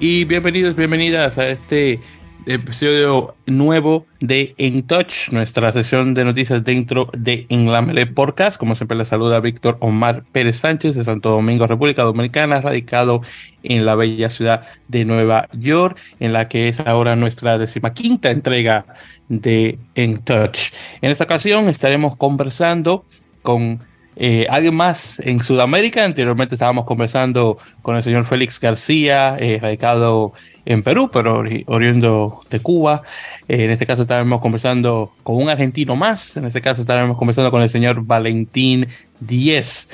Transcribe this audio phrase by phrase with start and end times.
[0.00, 2.00] y bienvenidos, bienvenidas a este
[2.44, 8.58] episodio nuevo de In Touch, nuestra sesión de noticias dentro de Enlamele Podcast.
[8.58, 13.22] Como siempre, les saluda Víctor Omar Pérez Sánchez de Santo Domingo, República Dominicana, radicado
[13.62, 18.84] en la bella ciudad de Nueva York, en la que es ahora nuestra decimaquinta entrega
[19.28, 20.72] de In Touch.
[21.00, 23.06] En esta ocasión estaremos conversando
[23.42, 23.80] con
[24.16, 26.04] eh, alguien más en Sudamérica.
[26.04, 30.32] Anteriormente estábamos conversando con el señor Félix García, eh, radicado
[30.64, 33.02] en Perú, pero oriundo de Cuba.
[33.46, 36.36] Eh, en este caso estaremos conversando con un argentino más.
[36.38, 38.88] En este caso estaremos conversando con el señor Valentín
[39.20, 39.88] Díez.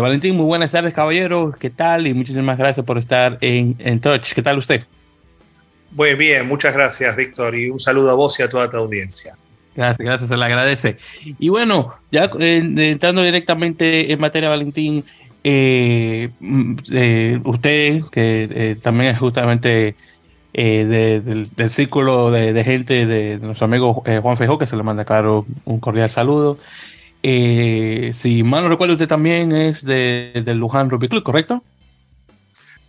[0.00, 1.54] Valentín, muy buenas tardes, caballero.
[1.58, 2.06] ¿Qué tal?
[2.06, 4.32] Y muchísimas gracias por estar en, en Touch.
[4.32, 4.84] ¿Qué tal usted?
[5.90, 9.34] Muy bien, muchas gracias, Víctor, y un saludo a vos y a toda tu audiencia.
[9.76, 10.96] Gracias, gracias, se le agradece.
[11.38, 15.04] Y bueno, ya eh, entrando directamente en materia, Valentín,
[15.44, 19.94] eh, mm, eh, usted, que también es justamente
[20.54, 25.78] del, círculo de, gente de, nuestro amigo Juan Fejo, que se le manda claro un
[25.80, 26.58] cordial saludo.
[27.22, 31.62] si mal no recuerdo, usted también es de, del Luján Rugby Club, ¿correcto?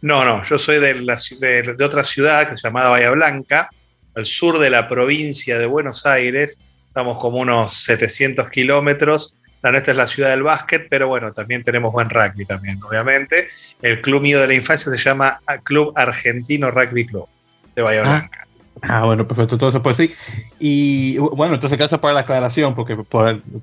[0.02, 3.70] No, no, yo soy de, la, de, otra ciudad que se llama Bahía Blanca,
[4.16, 6.62] al sur de la provincia de Buenos Aires,
[6.98, 9.36] estamos como unos 700 kilómetros.
[9.62, 13.48] La nuestra es la ciudad del básquet, pero bueno, también tenemos buen rugby también, obviamente.
[13.84, 17.28] El club mío de la infancia se llama Club Argentino Rugby Club
[17.76, 18.04] de Bahía ah.
[18.04, 18.48] Blanca.
[18.82, 19.54] Ah, bueno, perfecto.
[19.54, 20.12] Entonces, pues sí.
[20.60, 22.98] Y bueno, entonces gracias por la aclaración, porque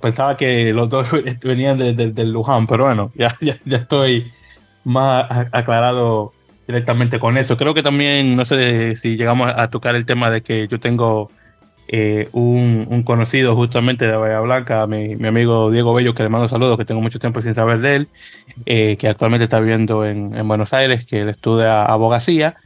[0.00, 1.08] pensaba que los dos
[1.42, 4.32] venían del Luján, pero bueno, ya, ya, ya estoy
[4.84, 6.32] más aclarado
[6.68, 7.56] directamente con eso.
[7.56, 11.32] Creo que también, no sé si llegamos a tocar el tema de que yo tengo
[11.88, 16.48] eh, un, conocido justamente de Bahía Blanca, mi, mi, amigo Diego Bello, que le mando
[16.48, 18.08] saludos, que tengo mucho tiempo sin saber de él,
[18.66, 22.56] eh, que actualmente está viviendo en, en, Buenos Aires, que él estudia abogacía.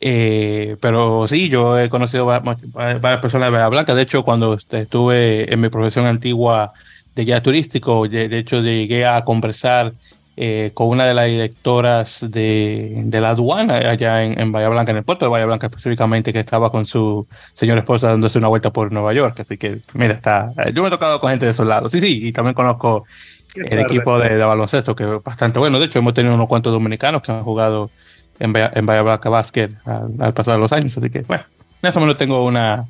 [0.00, 3.94] Eh, pero sí, yo he conocido varias personas de Bahía Blanca.
[3.94, 6.72] De hecho, cuando estuve en mi profesión antigua
[7.14, 9.92] de guía turístico, de hecho llegué a conversar
[10.40, 14.92] eh, con una de las directoras de, de la aduana allá en, en, Bahía Blanca,
[14.92, 18.46] en el puerto de Bahía Blanca específicamente, que estaba con su señora esposa dándose una
[18.46, 19.40] vuelta por Nueva York.
[19.40, 20.52] Así que, mira, está.
[20.64, 21.90] Eh, yo me he tocado con gente de esos lados.
[21.90, 23.04] Sí, sí, y también conozco
[23.52, 25.80] el equipo de, de, baloncesto, que es bastante bueno.
[25.80, 27.90] De hecho, hemos tenido unos cuantos dominicanos que han jugado
[28.38, 30.96] en en Bahía Blanca Basket al, al pasar de los años.
[30.96, 31.42] Así que, bueno,
[31.82, 32.86] eso menos tengo una,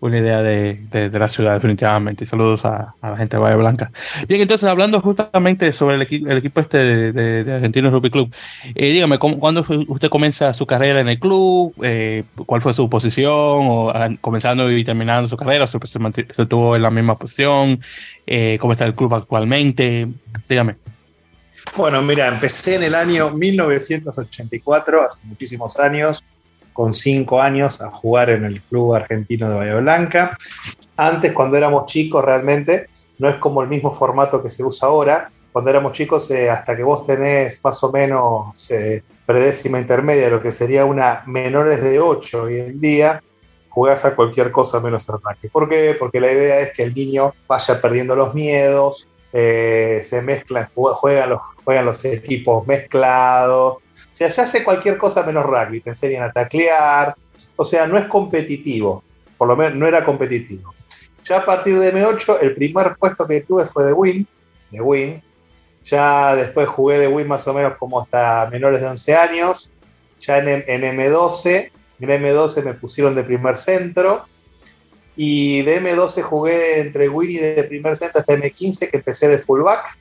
[0.00, 2.24] una idea de, de, la ciudad, definitivamente.
[2.24, 3.90] Y saludos a, la gente de Bahía Blanca.
[4.28, 8.34] Bien, entonces, hablando justamente sobre el, equipo, este de, Argentinos Rugby Club,
[8.74, 11.74] eh, dígame, ¿cuándo usted comienza su carrera en el club?
[11.82, 13.32] Eh, ¿Cuál fue su posición?
[13.32, 15.66] ¿O ah, comenzando y terminando su carrera?
[15.66, 15.98] ¿Se, se,
[16.34, 17.80] se tuvo en la misma posición?
[18.26, 20.08] Eh, ¿Cómo está el club actualmente?
[20.48, 20.76] Dígame.
[21.76, 26.22] Bueno, mira, empecé en el año 1984, hace muchísimos años
[26.76, 30.36] con cinco años a jugar en el Club Argentino de Bahía Blanca.
[30.98, 32.88] Antes, cuando éramos chicos, realmente
[33.18, 35.30] no es como el mismo formato que se usa ahora.
[35.52, 40.42] Cuando éramos chicos, eh, hasta que vos tenés más o menos eh, predécima intermedia, lo
[40.42, 43.22] que sería una menores de 8 hoy en día,
[43.70, 45.48] jugás a cualquier cosa menos rugby.
[45.48, 45.96] ¿Por qué?
[45.98, 51.30] Porque la idea es que el niño vaya perdiendo los miedos, eh, se mezclan, juegan
[51.30, 56.24] los, juegan los equipos mezclados, o sea, se hace cualquier cosa menos rugby, te enseñan
[56.24, 57.14] a taclear,
[57.56, 59.02] o sea, no es competitivo,
[59.38, 60.74] por lo menos no era competitivo.
[61.24, 64.28] Ya a partir de M8, el primer puesto que tuve fue de Win,
[64.70, 65.22] de Win.
[65.82, 69.72] Ya después jugué de Win más o menos como hasta menores de 11 años.
[70.18, 71.70] Ya en, en M12,
[72.00, 74.24] en M12 me pusieron de primer centro.
[75.16, 79.38] Y de M12 jugué entre Win y de primer centro hasta M15, que empecé de
[79.38, 79.98] fullback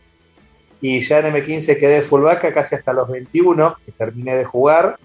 [0.87, 4.99] y ya en M15 quedé fullback casi hasta los 21, que terminé de jugar,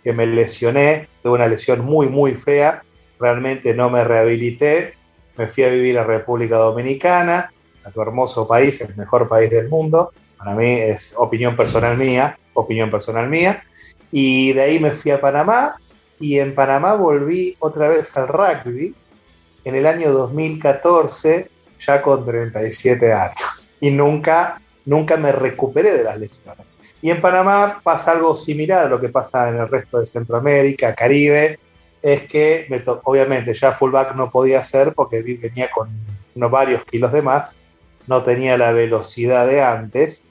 [0.00, 2.84] que me lesioné, tuve una lesión muy, muy fea,
[3.18, 4.94] realmente no me rehabilité,
[5.36, 9.68] me fui a vivir a República Dominicana, a tu hermoso país, el mejor país del
[9.68, 13.60] mundo, para mí es opinión personal mía, opinión personal mía,
[14.12, 15.74] y de ahí me fui a Panamá,
[16.20, 18.94] y en Panamá volví otra vez al rugby
[19.64, 21.50] en el año 2014,
[21.80, 26.66] ya con 37 años, y nunca nunca me recuperé de las lesiones.
[27.02, 30.94] Y en Panamá pasa algo similar a lo que pasa en el resto de Centroamérica,
[30.94, 31.58] Caribe,
[32.00, 32.68] es que
[33.04, 35.90] obviamente ya fullback no podía ser porque venía con
[36.34, 37.58] unos varios kilos de más,
[38.06, 40.24] no tenía la velocidad de antes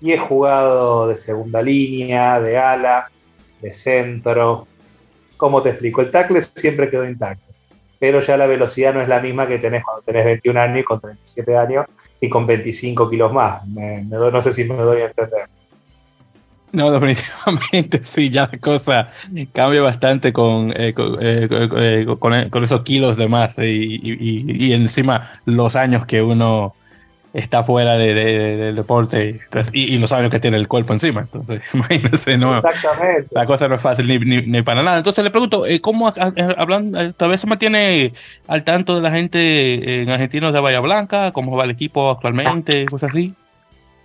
[0.00, 3.10] y he jugado de segunda línea, de ala,
[3.60, 4.66] de centro.
[5.36, 6.00] ¿Cómo te explico?
[6.00, 7.51] El tackle siempre quedó intacto
[8.02, 10.82] pero ya la velocidad no es la misma que tenés cuando tenés 21 años y
[10.82, 11.84] con 37 años
[12.20, 13.64] y con 25 kilos más.
[13.68, 15.42] Me, no sé si me doy a entender.
[16.72, 19.08] No, definitivamente sí, ya la cosa
[19.52, 26.04] cambia bastante con, eh, eh, eh, con, esos kilos de más y, encima los años
[26.04, 26.74] que uno
[27.34, 29.40] está fuera de, del deporte
[29.72, 31.22] y, los años que tiene el cuerpo encima.
[31.22, 33.28] Entonces, imagínense, no, Exactamente.
[33.30, 34.98] la cosa no es fácil ni, para nada.
[34.98, 36.12] Entonces le pregunto, ¿cómo
[36.56, 38.12] hablando, tal vez se mantiene
[38.46, 41.32] al tanto de la gente en Argentinos de Bahía Blanca?
[41.32, 42.86] ¿Cómo va el equipo actualmente?
[42.86, 43.34] Cosas así.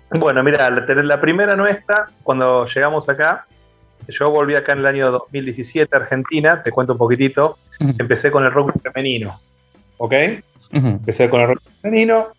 [0.09, 3.45] Bueno, mira, la primera nuestra, cuando llegamos acá,
[4.07, 8.45] yo volví acá en el año 2017 a Argentina, te cuento un poquitito, empecé con
[8.45, 9.33] el rugby femenino,
[9.97, 10.13] ¿ok?
[10.71, 12.29] Empecé con el rugby femenino,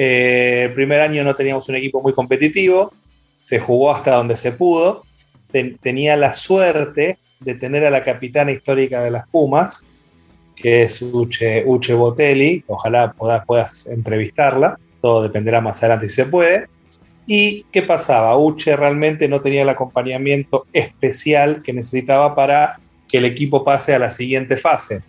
[0.00, 2.92] eh, el primer año no teníamos un equipo muy competitivo,
[3.36, 5.02] se jugó hasta donde se pudo,
[5.80, 9.84] tenía la suerte de tener a la capitana histórica de las Pumas,
[10.54, 16.68] que es Uche, Botelli, ojalá puedas, puedas entrevistarla, todo dependerá más adelante si se puede.
[17.26, 18.38] ¿Y qué pasaba?
[18.38, 22.78] Uche realmente no tenía el acompañamiento especial que necesitaba para
[23.08, 25.00] que el equipo pase a la siguiente fase.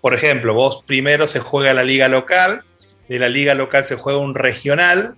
[0.00, 2.64] Por ejemplo, vos primero se juega la liga local,
[3.12, 5.14] de la liga local se juega un regional,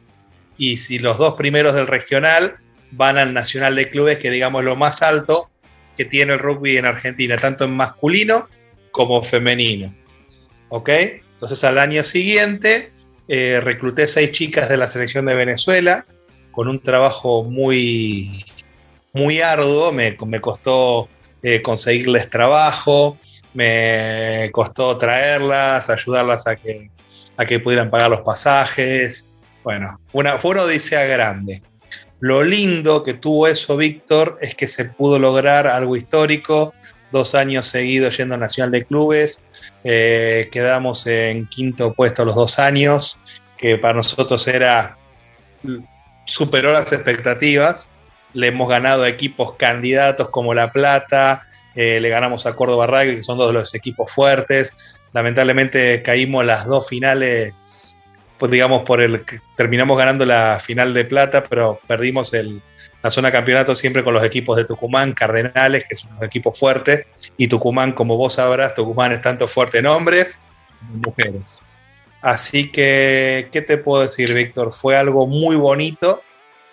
[0.56, 2.56] y si los dos primeros del regional
[2.91, 5.49] van al nacional de clubes, que digamos lo más alto
[5.96, 8.49] que tiene el rugby en Argentina, tanto en masculino
[8.91, 9.94] como femenino.
[10.70, 10.88] ¿Ok?
[11.35, 12.93] Entonces al año siguiente
[13.29, 16.05] eh, recluté seis chicas de la selección de Venezuela,
[16.50, 18.44] con un trabajo muy,
[19.12, 21.08] muy arduo, me, costó
[21.44, 23.19] eh, conseguirles trabajo,
[23.52, 26.90] me costó traerlas, ayudarlas a que,
[27.37, 29.29] a que pudieran pagar los pasajes.
[29.63, 31.63] Bueno, una, fue una odisea grande.
[32.21, 36.73] Lo lindo que tuvo eso, Víctor, es que se pudo lograr algo histórico,
[37.13, 39.47] dos años seguidos yendo a Nacional de Clubes,
[39.85, 43.19] eh, quedamos en quinto puesto los dos años,
[43.57, 44.97] que para nosotros era
[46.25, 47.91] superó las expectativas.
[48.35, 51.45] Le hemos ganado a equipos candidatos como La Plata,
[51.75, 55.01] eh, le ganamos a Córdoba Rugby, que son dos de los equipos fuertes.
[55.13, 57.97] Lamentablemente caímos las dos finales,
[58.39, 59.25] pues digamos, por el
[59.57, 62.33] terminamos ganando la final de plata, pero perdimos
[63.03, 67.07] la zona campeonato siempre con los equipos de Tucumán, Cardenales, que son los equipos fuertes,
[67.37, 70.41] y Tucumán, como vos sabrás, Tucumán es tanto fuerte en hombres
[70.79, 71.61] como en mujeres.
[72.23, 74.73] Así que, ¿qué te puedo decir, Víctor?
[74.73, 76.23] Fue algo muy bonito,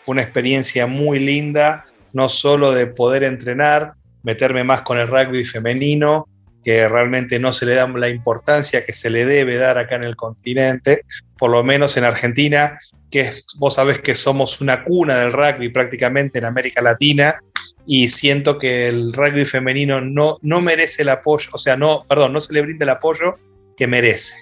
[0.03, 1.83] fue una experiencia muy linda,
[2.13, 3.93] no solo de poder entrenar,
[4.23, 6.27] meterme más con el rugby femenino,
[6.63, 10.03] que realmente no se le da la importancia que se le debe dar acá en
[10.03, 11.03] el continente,
[11.37, 12.77] por lo menos en Argentina,
[13.09, 17.39] que es, vos sabés que somos una cuna del rugby prácticamente en América Latina,
[17.87, 22.33] y siento que el rugby femenino no, no merece el apoyo, o sea, no, perdón,
[22.33, 23.37] no se le brinda el apoyo
[23.75, 24.35] que merece.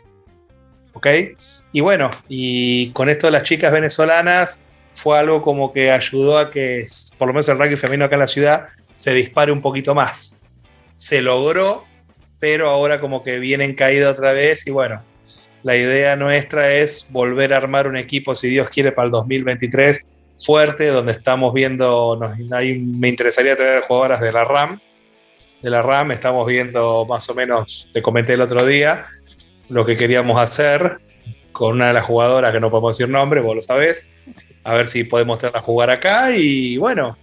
[0.93, 1.07] ¿ok?
[1.71, 4.65] Y bueno, y con esto de las chicas venezolanas
[4.99, 6.85] fue algo como que ayudó a que,
[7.17, 10.35] por lo menos el rugby femenino acá en la ciudad, se dispare un poquito más.
[10.95, 11.85] Se logró,
[12.37, 15.01] pero ahora como que viene en caída otra vez y bueno,
[15.63, 20.05] la idea nuestra es volver a armar un equipo, si Dios quiere, para el 2023
[20.45, 22.19] fuerte, donde estamos viendo,
[22.51, 24.81] ahí me interesaría traer jugadoras de la RAM.
[25.61, 29.05] De la RAM estamos viendo más o menos, te comenté el otro día,
[29.69, 30.99] lo que queríamos hacer
[31.59, 34.15] con una de las jugadoras que no podemos decir nombre, vos lo sabés,
[34.63, 37.17] a ver si podemos traerla a jugar acá y bueno,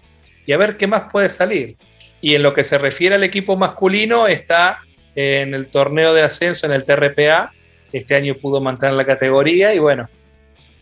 [0.44, 1.78] y a ver qué más puede salir.
[2.20, 4.80] Y en lo que se refiere al equipo masculino, está
[5.14, 7.50] en el torneo de ascenso en el TRPA,
[7.94, 10.06] este año pudo mantener la categoría y bueno,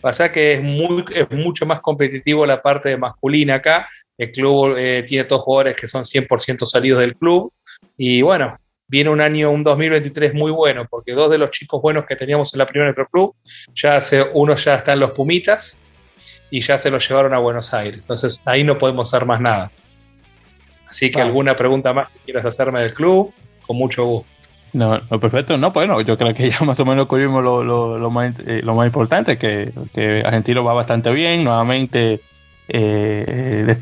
[0.00, 4.74] pasa que es, muy, es mucho más competitivo la parte de masculina acá, el club
[4.76, 7.52] eh, tiene todos jugadores que son 100% salidos del club
[7.96, 8.58] y bueno,
[8.94, 12.54] viene un año, un 2023 muy bueno, porque dos de los chicos buenos que teníamos
[12.54, 13.34] en la primera nuestro club,
[13.74, 15.80] ya se, uno ya está en los Pumitas
[16.48, 18.02] y ya se los llevaron a Buenos Aires.
[18.02, 19.72] Entonces ahí no podemos hacer más nada.
[20.88, 23.34] Así que alguna pregunta más que quieras hacerme del club,
[23.66, 24.28] con mucho gusto.
[24.72, 25.58] No, no, perfecto.
[25.58, 28.60] No, bueno, yo creo que ya más o menos cubrimos lo, lo, lo, más, eh,
[28.62, 31.42] lo más importante, que, que Argentino va bastante bien.
[31.42, 32.20] Nuevamente,
[32.68, 33.76] eh,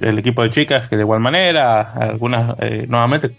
[0.00, 3.34] el equipo de chicas, que de igual manera, algunas, eh, nuevamente,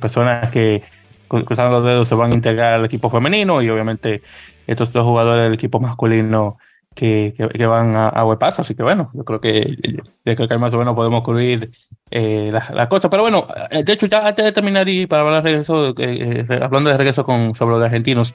[0.00, 0.82] personas que
[1.28, 4.22] cruzando los dedos se van a integrar al equipo femenino y obviamente
[4.66, 6.58] estos dos jugadores del equipo masculino
[6.94, 8.36] que, que, van a, a.
[8.40, 9.76] Así que bueno, yo creo que,
[10.24, 11.70] yo creo que más o menos podemos cubrir
[12.10, 13.10] eh, las la cosas.
[13.10, 16.60] Pero bueno, de hecho, ya antes de terminar y para hablar de regreso, eh, eh,
[16.62, 18.34] hablando de regreso con, sobre los argentinos,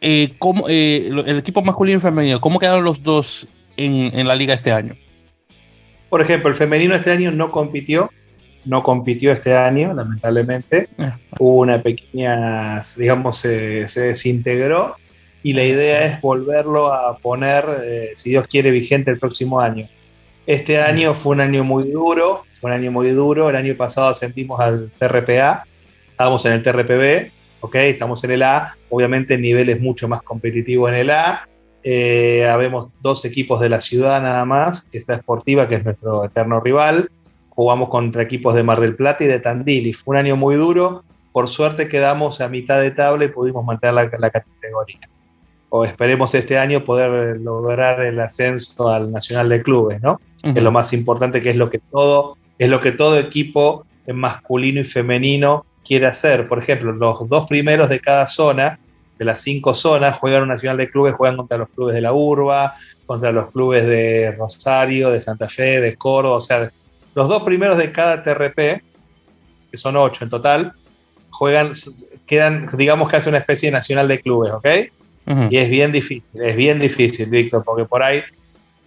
[0.00, 4.54] eh, ¿cómo, el equipo masculino y femenino, ¿cómo quedaron los dos en, en la liga
[4.54, 4.94] este año?
[6.08, 8.10] Por ejemplo, el femenino este año no compitió
[8.64, 10.88] no compitió este año, lamentablemente.
[10.98, 11.18] Ah.
[11.38, 14.96] Hubo una pequeña, digamos, se, desintegró
[15.42, 19.88] y la idea es volverlo a poner, eh, si Dios quiere, vigente el próximo año.
[20.46, 23.50] Este año fue un año muy duro, fue un año muy duro.
[23.50, 25.66] El año pasado ascendimos al TRPA,
[26.10, 27.74] estábamos en el TRPB, ¿ok?
[27.74, 31.46] Estamos en el A, obviamente el nivel es mucho más competitivo en el A.
[31.84, 36.24] Eh, habemos dos equipos de la ciudad nada más, que está Sportiva, que es nuestro
[36.24, 37.10] eterno rival.
[37.58, 40.54] Jugamos contra equipos de Mar del Plata y de Tandil, y fue un año muy
[40.54, 41.02] duro.
[41.32, 45.00] Por suerte quedamos a mitad de tabla y pudimos mantener la, categoría.
[45.68, 50.20] O esperemos este año poder lograr el ascenso al Nacional de Clubes, ¿no?
[50.40, 53.84] Que es lo más importante, que es lo que todo, es lo que todo equipo
[54.06, 56.46] masculino y femenino quiere hacer.
[56.46, 58.78] Por ejemplo, los dos primeros de cada zona,
[59.18, 62.12] de las cinco zonas, juegan un nacional de clubes, juegan contra los clubes de la
[62.12, 62.74] Urba,
[63.04, 66.36] contra los clubes de Rosario, de Santa Fe, de Córdoba.
[66.36, 66.70] O sea,
[67.18, 68.80] los dos primeros de cada TRP,
[69.72, 70.72] que son ocho en total,
[71.30, 71.72] juegan,
[72.26, 74.68] quedan, digamos que hace una especie de nacional de clubes, ¿ok?
[75.50, 78.22] Y es bien difícil, es bien difícil, Víctor, porque por ahí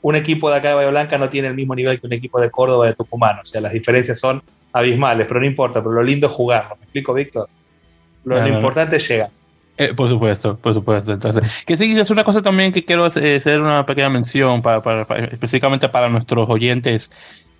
[0.01, 2.39] un equipo de acá de Bahía Blanca no tiene el mismo nivel que un equipo
[2.39, 3.37] de Córdoba de Tucumán.
[3.41, 6.77] O sea, las diferencias son abismales, pero no importa, pero lo lindo es jugarlo.
[6.77, 7.49] ¿Me explico, Víctor?
[8.23, 9.29] Lo, importante es llegar.
[9.77, 11.11] Eh, por supuesto, por supuesto.
[11.11, 14.79] Entonces, que sí, es una cosa también que quiero hacer una pequeña mención para,
[15.33, 17.11] específicamente para nuestros oyentes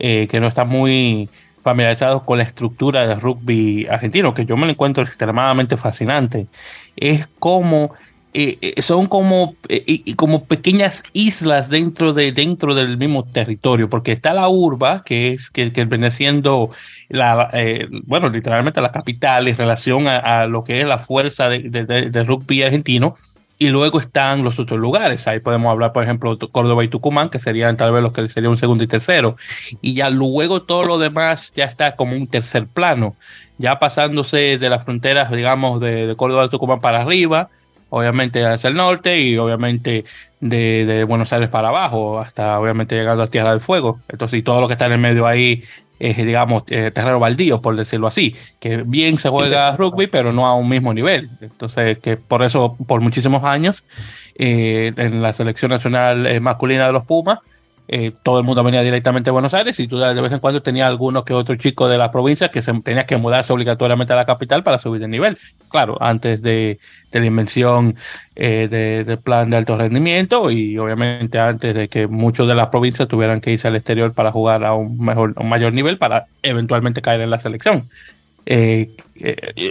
[0.04, 1.30] eh, que no están muy
[1.64, 6.48] familiarizados con la estructura del rugby argentino, que yo me lo encuentro extremadamente fascinante.
[6.96, 7.92] Es como
[8.34, 14.14] eh, eh, son como, eh, como pequeñas islas dentro, de, dentro del mismo territorio, porque
[14.14, 16.72] está la urba, que es que, que viene siendo
[17.10, 17.52] la,
[18.06, 22.64] bueno, literalmente la capital en relación a, lo que es la fuerza de, de, rugby
[22.64, 23.16] argentino,
[23.62, 25.28] y luego están los otros lugares.
[25.28, 28.50] Ahí podemos hablar, por ejemplo, Córdoba y Tucumán, que serían tal vez los que serían
[28.50, 29.38] un segundo y tercero.
[29.82, 33.16] Y ya luego todo lo demás ya está como un tercer plano,
[33.60, 37.50] ya pasándose de las fronteras, digamos, de, de Córdoba y Tucumán para arriba
[37.92, 40.06] obviamente hacia el norte y obviamente
[40.40, 44.00] de, Buenos Aires para abajo, hasta obviamente llegando a Tierra del Fuego.
[44.08, 45.64] Entonces, y todo lo que está en el medio ahí
[46.02, 50.48] es, digamos, eh, terreno baldío, por decirlo así, que bien se juega rugby, pero no
[50.48, 51.30] a un mismo nivel.
[51.40, 53.84] Entonces, que por eso, por muchísimos años,
[54.36, 57.40] eh, en la selección nacional eh, masculina de los Pumas,
[57.88, 60.62] eh, todo el mundo venía directamente a Buenos Aires y tú de vez en cuando
[60.62, 64.16] tenías algunos que otros chicos de la provincia que se tenías que mudarse obligatoriamente a
[64.16, 65.38] la capital para subir de nivel.
[65.70, 66.80] Claro, antes de,
[67.12, 67.96] la invención
[68.36, 73.08] eh, del plan de alto rendimiento y obviamente antes de que muchos de las provincias
[73.10, 77.02] tuvieran que irse al exterior para jugar a un, mejor, un mayor nivel para eventualmente
[77.02, 77.90] caer en la selección.
[78.46, 78.92] Eh,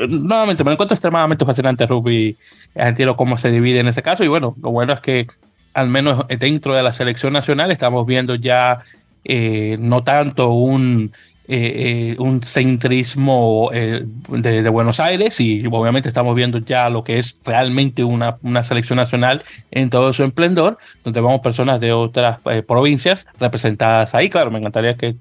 [0.08, 2.36] nuevamente, me encuentro extremadamente fascinante rugby
[2.74, 5.26] argentino cómo se divide en ese caso y bueno, lo bueno es que
[5.74, 8.80] al menos dentro de la selección nacional, estamos viendo ya
[9.24, 11.12] eh, no tanto un,
[11.46, 17.38] eh, eh, un centrismo de, Buenos Aires y obviamente estamos viendo ya lo que es
[17.44, 23.26] realmente una, una selección nacional en todo su esplendor, donde vamos personas de otras provincias
[23.38, 24.30] representadas ahí.
[24.30, 25.16] Claro, me encantaría que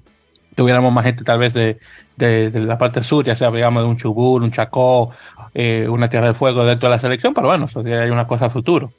[0.56, 1.78] tuviéramos más gente tal vez de,
[2.16, 5.10] de, la parte sur, ya sea digamos de un Chubut, un Chacó,
[5.88, 8.50] una Tierra del Fuego dentro de la selección, pero bueno, eso sería una cosa a
[8.50, 8.92] futuro.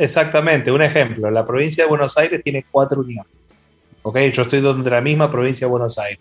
[0.00, 3.58] Exactamente, un ejemplo, la provincia de Buenos Aires tiene cuatro uniones.
[4.02, 4.18] ¿ok?
[4.32, 6.20] Yo estoy donde la misma provincia de Buenos Aires.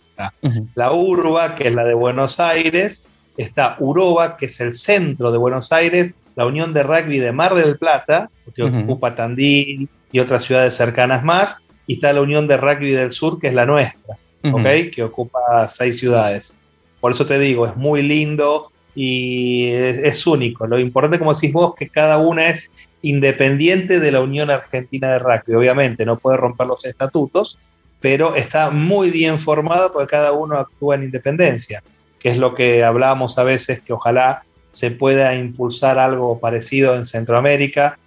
[0.76, 3.08] La Urba, que es la de Buenos Aires,
[3.38, 7.56] está Uroba, que es el centro de Buenos Aires, la Unión de Rugby de Mar
[7.56, 11.58] del Plata, que ocupa Tandil y otras ciudades cercanas más,
[11.88, 14.92] y está la Unión de Rugby del Sur, que es la nuestra, ¿ok?
[14.94, 16.54] Que ocupa seis ciudades.
[17.00, 20.68] Por eso te digo, es muy lindo y es, es único.
[20.68, 25.20] Lo importante, como decís vos, que cada una es independiente de la Unión Argentina de
[25.20, 25.56] Rugby.
[25.56, 27.58] Obviamente no puede romper los estatutos,
[28.00, 31.84] pero está muy bien formada porque cada uno actúa en independencia,
[32.20, 37.06] que es lo que hablábamos a veces que ojalá se pueda impulsar algo parecido en
[37.06, 37.98] Centroamérica,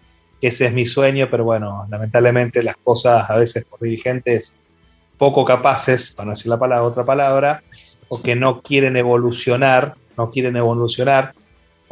[0.42, 4.56] ese es mi sueño, pero bueno, lamentablemente las cosas a veces por dirigentes
[5.16, 7.62] poco capaces, para no decir la palabra, otra palabra,
[8.08, 11.32] o que no quieren evolucionar, no quieren evolucionar,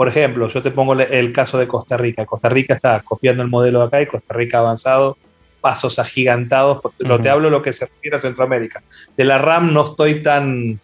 [0.00, 2.25] por ejemplo, yo te pongo el caso de Costa Rica.
[2.25, 5.19] Costa Rica está copiando el modelo de acá y Costa Rica ha avanzado
[5.61, 6.80] pasos agigantados.
[7.00, 8.83] Lo te hablo lo que se refiere a Centroamérica.
[9.14, 10.80] De la RAM no estoy tan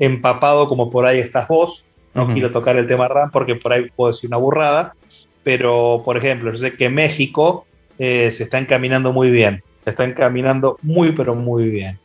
[0.00, 1.86] empapado como por ahí estás vos.
[2.14, 4.96] No quiero tocar el tema RAM porque por ahí puedo decir una burrada.
[5.44, 7.64] Pero, por ejemplo, yo sé que México
[8.00, 9.62] eh, se está encaminando muy bien.
[9.78, 12.00] Se está encaminando muy, pero muy bien.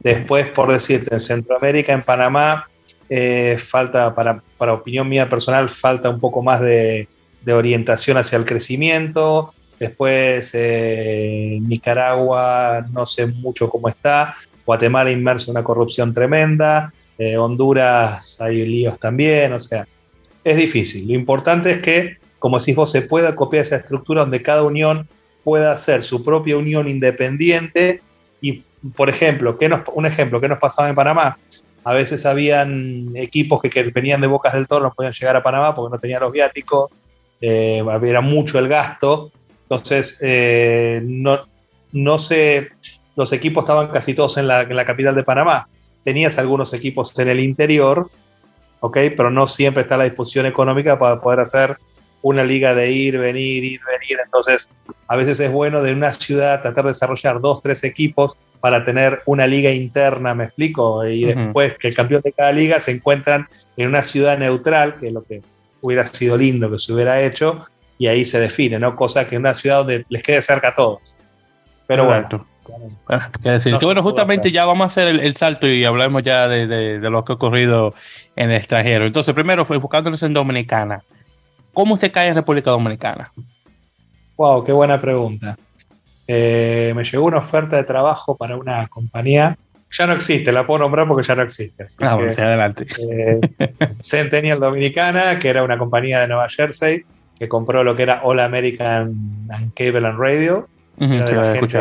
[0.00, 2.68] Después, por decirte, en Centroamérica, en Panamá,
[3.14, 7.06] eh, falta, para, para, opinión mía personal, falta un poco más de,
[7.46, 9.52] orientación hacia el crecimiento.
[9.78, 14.32] Después, eh, Nicaragua, no sé mucho cómo está.
[14.64, 16.90] Guatemala inmerso en una corrupción tremenda.
[17.18, 19.52] Eh, Honduras hay líos también.
[19.52, 19.86] O sea,
[20.42, 21.06] es difícil.
[21.06, 25.06] Lo importante es que, como decís vos, se pueda copiar esa estructura donde cada unión
[25.44, 28.00] pueda hacer su propia unión independiente
[28.40, 28.62] y
[28.96, 31.36] por ejemplo, ¿qué nos, un ejemplo, ¿qué nos pasaba en Panamá?
[31.84, 35.74] A veces habían equipos que, venían de Bocas del Toro, no podían llegar a Panamá
[35.74, 36.90] porque no tenían los viáticos,
[37.40, 41.40] eh, era mucho el gasto, entonces eh, no,
[41.92, 42.70] no sé,
[43.16, 45.68] los equipos estaban casi todos en la, en la, capital de Panamá.
[46.04, 48.08] Tenías algunos equipos en el interior,
[48.80, 48.96] ¿ok?
[49.16, 51.76] Pero no siempre está la disposición económica para poder hacer
[52.22, 54.18] una liga de ir, venir, ir, venir.
[54.24, 54.70] Entonces,
[55.08, 59.22] a veces es bueno de una ciudad tratar de desarrollar dos, tres equipos para tener
[59.26, 63.48] una liga interna, me explico, y después que el campeón de cada liga se encuentran
[63.76, 65.42] en una ciudad neutral, que es lo que
[65.80, 67.64] hubiera sido lindo que se hubiera hecho,
[67.98, 68.94] y ahí se define, ¿no?
[68.94, 71.16] Cosa que en una ciudad donde les quede cerca a todos.
[71.88, 72.46] Pero bueno.
[73.82, 77.34] bueno, justamente ya vamos a hacer el, salto y hablemos ya de, lo que ha
[77.34, 77.94] ocurrido
[78.36, 79.06] en el extranjero.
[79.06, 81.02] Entonces, primero, enfocándonos en Dominicana.
[81.72, 83.32] ¿Cómo se cae en República Dominicana?
[84.36, 85.56] Wow, qué buena pregunta.
[86.34, 89.58] Eh, me llegó una oferta de trabajo para una compañía.
[89.90, 91.84] Ya no existe, la puedo nombrar porque ya no existe.
[92.00, 92.86] Ah, adelante.
[92.98, 93.38] Eh,
[94.00, 97.04] Centennial Dominicana, que era una compañía de Nueva Jersey,
[97.38, 99.14] que compró lo que era All American
[99.50, 100.68] and Cable and Radio.
[100.96, 101.78] de, la gente,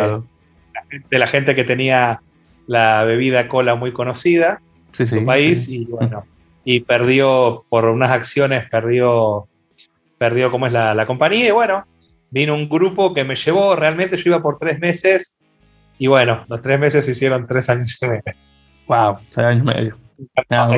[1.10, 2.22] de, la gente, que tenía
[2.68, 4.60] la bebida cola muy conocida
[5.00, 6.26] en su país y bueno,
[6.66, 9.48] y perdió por unas acciones, perdió,
[10.18, 11.86] perdió como es la, la compañía y bueno,
[12.32, 15.38] vino un grupo que me llevó, realmente yo iba por tres meses
[15.98, 18.24] y bueno, los tres meses se hicieron tres años y medio.
[18.88, 19.98] Wow, tres años y medio.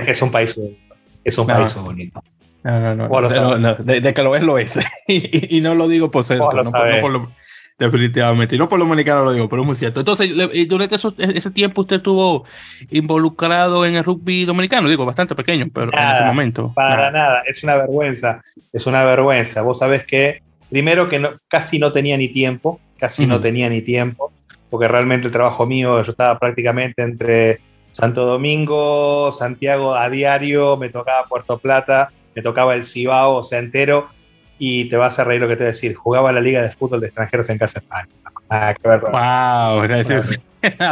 [0.06, 0.96] Es un país bonito.
[1.24, 2.22] Es un país bonito.
[2.64, 3.76] No, no, no.
[3.76, 4.78] de, que lo es, lo es.
[5.08, 7.32] y, no lo digo por ser no, por lo,
[7.78, 8.56] definitivamente.
[8.56, 10.00] Y no por lo dominicano lo digo, pero es muy cierto.
[10.00, 10.32] Entonces,
[10.68, 12.46] durante ese tiempo usted estuvo
[12.90, 16.72] involucrado en el rugby dominicano, digo, bastante pequeño, pero en ese momento.
[16.74, 17.44] Para nada.
[17.46, 18.40] es una vergüenza.
[18.72, 19.62] Es una vergüenza.
[19.62, 20.42] Vos sabés que
[20.74, 24.34] primero que no, casi no tenía ni tiempo, casi no tenía ni tiempo,
[24.72, 30.90] porque realmente el trabajo mío, yo estaba prácticamente entre Santo Domingo, Santiago a diario, me
[30.90, 34.10] tocaba Puerto Plata, me tocaba el Cibao, o sea, entero,
[34.58, 36.72] y te vas a reír lo que te voy a decir, jugaba la Liga de
[36.72, 38.10] Fútbol de Extranjeros en Casa España.
[38.50, 39.72] Ah, qué vergüenza.
[39.72, 39.84] Wow,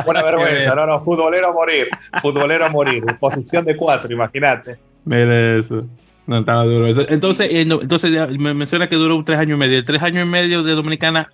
[0.06, 1.88] Una vergüenza, no, no, futbolero a morir,
[2.22, 4.78] futbolero a morir, posición de cuatro, imagínate.
[5.06, 5.88] Mire eso.
[6.28, 6.88] No estaba duro.
[7.10, 9.84] Entonces, eh, entonces me menciona que duró tres años y medio.
[9.84, 11.32] Tres años y medio de Dominicana,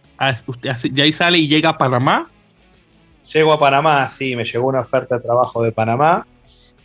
[0.91, 2.29] de ahí sale y llega a Panamá.
[3.33, 6.25] Llego a Panamá, sí, me llegó una oferta de trabajo de Panamá.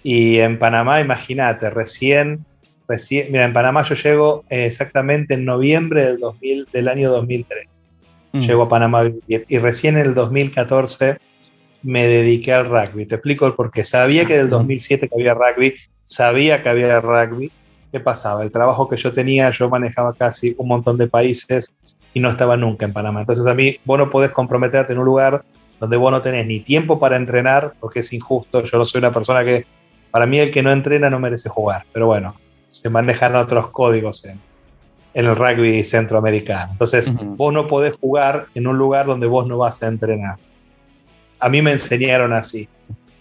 [0.03, 2.45] Y en Panamá, imagínate, recién,
[2.89, 7.69] recién, mira, en Panamá yo llego exactamente en noviembre del, 2000, del año 2003.
[8.33, 8.41] Mm.
[8.41, 11.19] Llego a Panamá y recién en el 2014
[11.83, 13.07] me dediqué al rugby.
[13.07, 13.85] Te explico el porqué.
[13.85, 17.51] Sabía que del 2007 que había rugby, sabía que había rugby,
[17.93, 18.43] ¿qué pasaba?
[18.43, 21.73] El trabajo que yo tenía, yo manejaba casi un montón de países
[22.15, 23.21] y no estaba nunca en Panamá.
[23.21, 25.45] Entonces a mí, vos no podés comprometerte en un lugar
[25.79, 28.65] donde vos no tenés ni tiempo para entrenar, porque es injusto.
[28.65, 29.67] Yo no soy una persona que,
[30.11, 31.85] para mí el que no entrena no merece jugar.
[31.93, 32.35] Pero bueno,
[32.69, 34.41] se manejan otros códigos en,
[35.15, 36.73] el rugby centroamericano.
[36.73, 40.37] Entonces, vos no podés jugar en un lugar donde vos no vas a entrenar.
[41.41, 42.67] A mí me enseñaron así.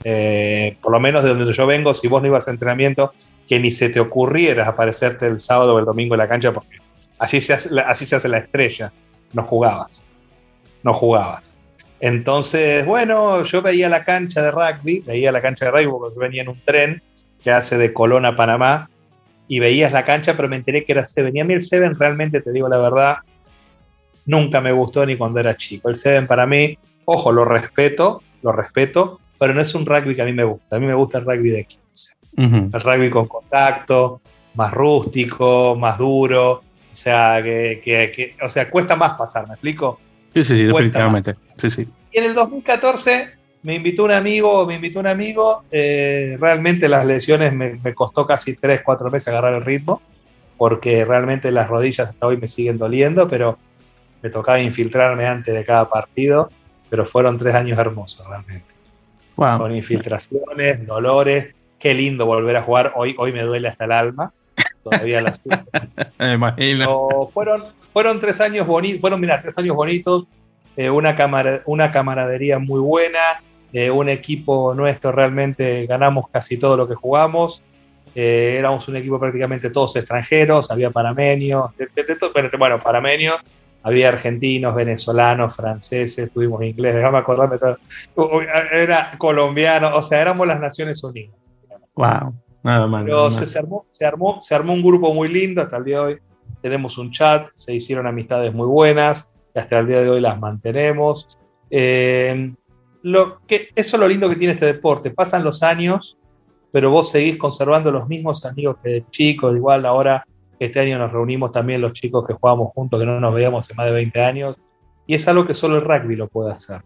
[0.03, 3.13] Eh, por lo menos de donde yo vengo, si vos no ibas a entrenamiento,
[3.51, 6.77] que ni se te ocurriera aparecerte el sábado o el domingo en la cancha, porque
[7.19, 8.93] así se hace, así se hace la estrella.
[9.33, 10.05] No jugabas.
[10.83, 11.57] No jugabas.
[11.99, 16.43] Entonces, bueno, yo veía la cancha de rugby, veía la cancha de rugby porque venía
[16.43, 17.03] en un tren
[17.41, 18.89] que hace de Colón a Panamá
[19.49, 21.35] y veías la cancha, pero me enteré que era Seven.
[21.35, 23.17] Y a mí el Seven realmente, te digo la verdad,
[24.25, 25.89] nunca me gustó ni cuando era chico.
[25.89, 30.21] El Seven para mí, ojo, lo respeto, lo respeto, pero no es un rugby que
[30.21, 30.77] a mí me gusta.
[30.77, 32.20] A mí me gusta el rugby de 15.
[32.37, 34.21] El rugby con contacto,
[34.55, 36.63] más rústico, más duro.
[36.91, 39.99] O sea, que, o sea, cuesta más pasar, ¿me explico?
[40.33, 41.35] Sí, sí, definitivamente.
[41.57, 41.87] Sí, sí.
[42.11, 43.29] Y en el 2014
[43.63, 45.63] me invitó un amigo, me invitó un amigo.
[45.71, 50.01] Eh, realmente las lesiones me, costó casi 3, 4 meses agarrar el ritmo,
[50.57, 53.57] porque realmente las rodillas hasta hoy me siguen doliendo, pero
[54.21, 56.49] me tocaba infiltrarme antes de cada partido.
[56.89, 58.75] Pero fueron tres años hermosos realmente.
[59.35, 62.93] Con infiltraciones, dolores, qué lindo volver a jugar.
[62.95, 64.31] Hoy, hoy me duele hasta el alma.
[64.83, 65.41] Todavía las
[66.19, 67.29] Me imagino.
[67.33, 70.25] fueron, fueron tres años bonitos, fueron, mira, tres años bonitos,
[70.77, 71.15] eh, una,
[71.65, 73.19] una camaradería muy buena,
[73.73, 77.63] eh, un equipo nuestro realmente ganamos casi todo lo que jugamos.
[78.13, 81.71] Eh, éramos un equipo prácticamente todos extranjeros, había panameños,
[82.59, 83.37] bueno, panameños,
[83.83, 87.57] había argentinos, venezolanos, franceses, tuvimos inglés, déjame acordarme,
[88.73, 91.40] era colombiano, o sea, éramos las Naciones Unidas.
[92.01, 92.33] Wow,
[92.63, 93.03] nada más.
[93.05, 96.03] Pero Se, armó, se, armó, se armó un grupo muy lindo hasta el día de
[96.03, 96.19] hoy.
[96.61, 100.39] Tenemos un chat, se hicieron amistades muy buenas, y hasta el día de hoy las
[100.39, 101.37] mantenemos.
[101.69, 102.53] Eh,
[103.03, 105.11] lo que, eso es lo lindo que tiene este deporte.
[105.11, 106.17] Pasan los años,
[106.71, 109.55] pero vos seguís conservando los mismos amigos que de chicos.
[109.55, 110.25] Igual ahora,
[110.59, 113.75] este año nos reunimos también los chicos que jugamos juntos, que no nos veíamos hace
[113.75, 114.55] más de 20 años.
[115.05, 116.81] Y es algo que solo el rugby lo puede hacer.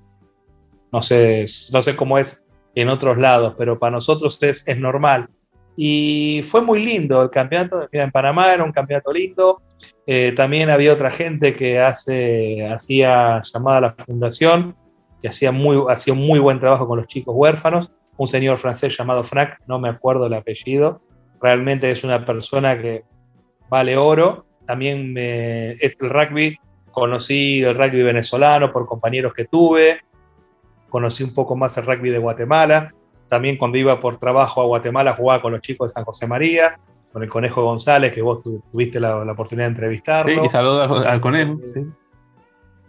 [0.91, 2.44] No sé, no sé cómo es
[2.75, 5.29] en otros lados, pero para nosotros es, es normal.
[5.77, 7.87] Y fue muy lindo el campeonato.
[7.91, 9.61] Mira, en Panamá era un campeonato lindo.
[10.07, 14.75] Eh, también había otra gente que hace, hacía llamada a la fundación,
[15.21, 17.91] que hacía, muy, hacía un muy buen trabajo con los chicos huérfanos.
[18.17, 21.01] Un señor francés llamado Frank, no me acuerdo el apellido.
[21.41, 23.03] Realmente es una persona que
[23.69, 24.45] vale oro.
[24.65, 26.57] También me, el rugby,
[26.91, 29.99] conocí el rugby venezolano por compañeros que tuve.
[30.95, 32.93] Conocí un poco más el rugby de Guatemala
[33.27, 36.79] también cuando iba por trabajo a Guatemala jugaba con los chicos de San José María,
[37.11, 40.41] con el Conejo González, que vos tuviste la, oportunidad de entrevistarlo.
[40.41, 41.59] Sí, y saludos al, Conejo.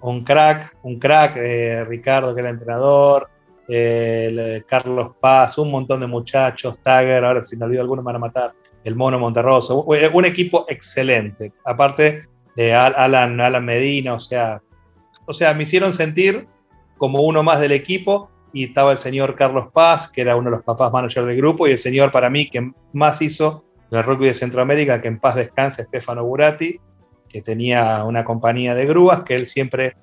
[0.03, 3.29] Un crack, un crack, eh, Ricardo, que era entrenador,
[3.67, 8.17] eh, Carlos Paz, un montón de muchachos, Tagger, ahora si me olvido alguno me van
[8.17, 8.53] a matar,
[8.85, 11.53] el Mono Monterroso, un equipo excelente.
[11.65, 12.23] Aparte
[12.55, 14.63] de Alan, Alan Medina, o sea,
[15.25, 16.47] o sea, me hicieron sentir
[16.99, 20.57] como uno más del equipo y estaba el señor Carlos Paz, que era uno de
[20.57, 24.27] los papás manager del grupo, y el señor para mí que más hizo el rugby
[24.27, 26.81] de Centroamérica, que en paz descanse, Stefano Burati,
[27.29, 29.97] que tenía una compañía de grúas, que él siempre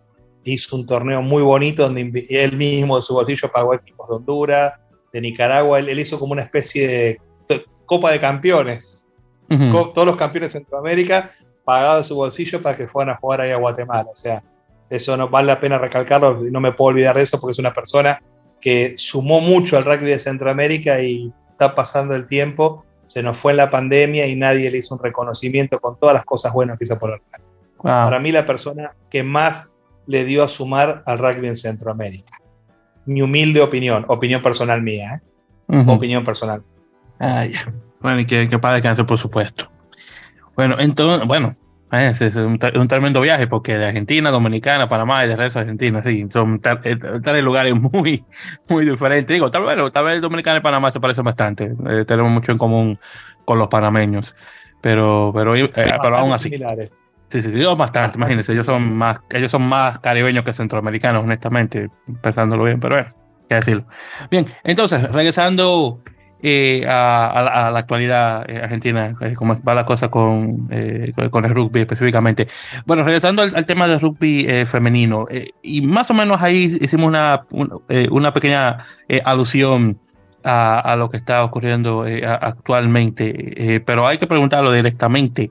[0.44, 4.74] hizo un torneo muy bonito donde él mismo de su bolsillo pagó equipos de Honduras,
[5.12, 6.88] de Nicaragua, él, hizo como una especie
[7.48, 9.06] de Copa de Campeones.
[9.48, 11.30] Todos los campeones de Centroamérica
[11.64, 14.10] pagados de su bolsillo para que fueran a jugar ahí a Guatemala.
[14.12, 14.44] O sea,
[14.96, 17.74] eso no vale la pena recalcarlo, no me puedo olvidar de eso porque es una
[17.74, 18.22] persona
[18.62, 23.54] que sumó mucho al rugby de Centroamérica y está pasando el tiempo, se nos fue
[23.54, 26.86] en la pandemia y nadie le hizo un reconocimiento con todas las cosas buenas que
[26.86, 27.44] hizo por el rugby.
[27.82, 29.74] Para mí la persona que más
[30.06, 32.40] le dio a sumar al rugby en Centroamérica.
[33.06, 35.22] Mi humilde opinión, opinión personal mía,
[35.68, 35.84] ¿eh?
[35.88, 36.62] opinión personal.
[37.20, 37.74] Ah, ya.
[38.00, 39.70] Bueno, y que, que para descansar, por supuesto.
[40.56, 41.54] Bueno, entonces, bueno,
[41.94, 46.26] es un, tremendo viaje porque de Argentina, Dominicana, Panamá y de resto de Argentina, sí,
[46.32, 48.26] son eh, tres lugares muy,
[48.70, 49.32] muy diferentes.
[49.34, 51.72] Digo, tal vez, tal vez Dominicana y Panamá se parecen bastante.
[51.88, 53.00] Eh, tenemos mucho en común
[53.46, 54.36] con los panameños,
[54.82, 56.50] pero, pero, eh, pero aún así.
[57.30, 61.90] Sí, sí, sí, bastante, imagínense, ellos son más, ellos son más caribeños que centroamericanos, honestamente,
[62.22, 63.10] pensándolo bien, pero bueno,
[63.50, 63.86] qué decirlo.
[64.30, 66.00] Bien, entonces, regresando
[66.46, 70.68] eh, a, la actualidad eh, argentina, eh, cómo va la cosa con,
[71.32, 72.48] con el rugby específicamente.
[72.86, 75.26] Bueno, regresando al, tema del rugby femenino,
[75.62, 77.46] y más o menos ahí hicimos una,
[78.12, 78.80] una pequeña
[79.24, 79.98] alusión
[80.44, 82.04] a, lo que está ocurriendo
[82.42, 85.50] actualmente, pero hay que preguntarlo directamente.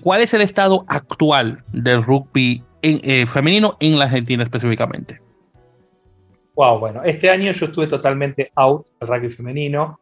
[0.00, 5.23] ¿Cuál es el estado actual del rugby en, femenino en la Argentina específicamente?
[6.54, 9.98] Wow, bueno, este año yo estuve totalmente out del rugby femenino,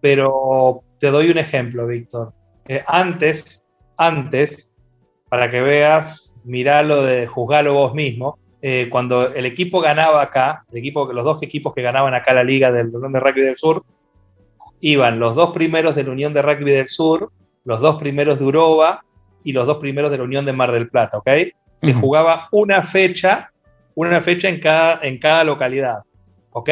[0.00, 2.32] pero te doy un ejemplo, Víctor.
[2.66, 3.62] Eh, antes,
[3.98, 4.72] antes,
[5.28, 10.78] para que veas, miralo de juzgarlo vos mismo, eh, cuando el equipo ganaba acá, el
[10.78, 13.84] equipo, los dos equipos que ganaban acá la liga del Unión de Rugby del Sur,
[14.80, 17.30] iban los dos primeros de la Unión de Rugby del Sur,
[17.64, 19.04] los dos primeros de Uroba
[19.42, 21.28] y los dos primeros de la Unión de Mar del Plata, ¿ok?
[21.76, 23.50] Se jugaba una fecha
[23.94, 25.98] una fecha en cada, en cada localidad.
[26.50, 26.70] ¿Ok?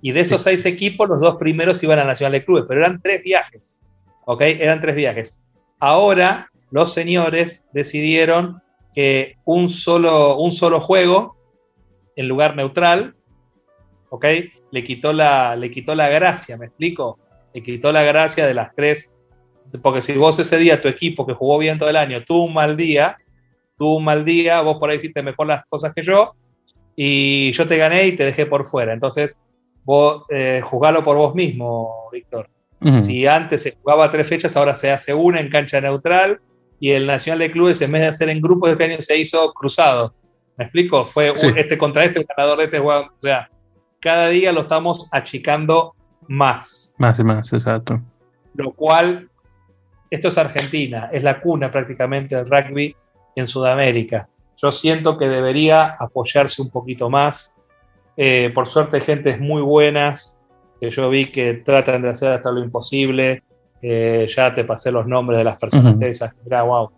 [0.00, 3.00] Y de esos seis equipos, los dos primeros iban a Nacional de Clubes, pero eran
[3.02, 3.80] tres viajes.
[4.26, 4.42] ¿Ok?
[4.42, 5.44] Eran tres viajes.
[5.80, 8.62] Ahora, los señores decidieron
[8.94, 11.36] que un solo, un solo juego,
[12.16, 13.14] en lugar neutral,
[14.10, 14.26] ¿ok?
[14.72, 17.18] Le quitó, la, le quitó la gracia, ¿me explico?
[17.54, 19.14] Le quitó la gracia de las tres.
[19.82, 22.54] Porque si vos ese día, tu equipo que jugó bien todo el año, tuvo un
[22.54, 23.16] mal día,
[23.76, 26.34] tuvo un mal día, vos por ahí hiciste mejor las cosas que yo,
[27.00, 28.92] y yo te gané y te dejé por fuera.
[28.92, 29.38] Entonces,
[29.84, 32.50] vos eh, por vos mismo, Víctor.
[32.98, 36.40] Si antes se jugaba tres fechas, ahora se hace una en cancha neutral
[36.80, 39.52] y el Nacional de Clubes, en vez de hacer en grupos, este año se hizo
[39.52, 40.12] cruzado.
[40.56, 41.04] ¿Me explico?
[41.04, 43.02] Fue este contra este, el ganador de este juego.
[43.16, 43.48] O sea,
[44.00, 45.94] cada día lo estamos achicando
[46.26, 46.94] más.
[46.98, 48.02] Más y más, exacto.
[48.54, 49.30] Lo cual,
[50.10, 52.96] esto es Argentina, es la cuna prácticamente del rugby
[53.36, 54.28] en Sudamérica.
[54.60, 57.54] Yo siento que debería apoyarse un poquito más.
[58.16, 60.40] Eh, por suerte, gentes muy buenas,
[60.80, 63.44] que yo vi que tratan de hacer hasta lo imposible.
[63.80, 66.34] Eh, ya te pasé los nombres de las personas esas.
[66.42, 66.90] Mira, wow,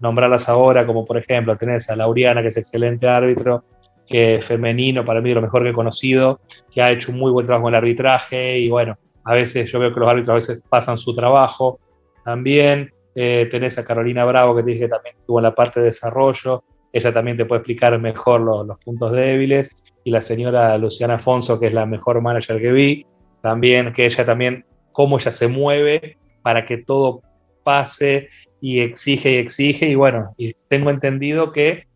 [0.00, 3.62] nombrarlas ahora, como por ejemplo, tenés a Lauriana, que es excelente árbitro,
[4.06, 6.40] que es femenino, para mí lo mejor que he conocido,
[6.72, 9.78] que ha hecho un muy buen trabajo en el arbitraje y bueno, a veces yo
[9.78, 11.78] veo que los árbitros a veces pasan su trabajo
[12.24, 12.92] también.
[13.14, 15.86] Eh, tenés a Carolina Bravo, que te dije que también estuvo en la parte de
[15.86, 16.64] desarrollo
[16.94, 21.66] ella también te puede explicar mejor los puntos débiles, y la señora Luciana Afonso, que
[21.66, 23.06] es la mejor manager que vi,
[23.42, 27.20] también, que ella también, cómo ella se mueve para que todo
[27.64, 28.28] pase
[28.60, 31.88] y exige y exige, y bueno, y tengo entendido que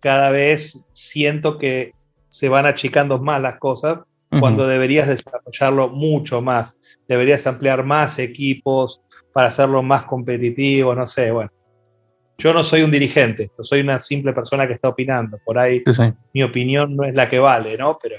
[0.00, 1.92] cada vez siento que
[2.28, 4.00] se van achicando más las cosas
[4.40, 11.30] cuando deberías desarrollarlo mucho más, deberías ampliar más equipos para hacerlo más competitivo, no sé,
[11.30, 11.52] bueno.
[12.38, 15.82] Yo no soy un dirigente, yo soy una simple persona que está opinando, por ahí
[16.34, 17.98] mi opinión no es la que vale, ¿no?
[18.02, 18.16] Pero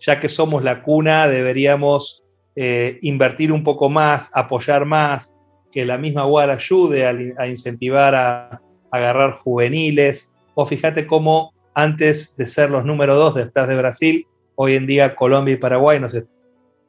[0.00, 2.24] ya que somos la cuna, deberíamos
[2.56, 5.34] eh, invertir un poco más, apoyar más,
[5.72, 8.60] que la misma UAR ayude a, incentivar a, a,
[8.92, 10.30] agarrar juveniles.
[10.54, 15.16] O fíjate cómo antes de ser los número dos detrás de Brasil, hoy en día
[15.16, 16.14] Colombia y Paraguay nos,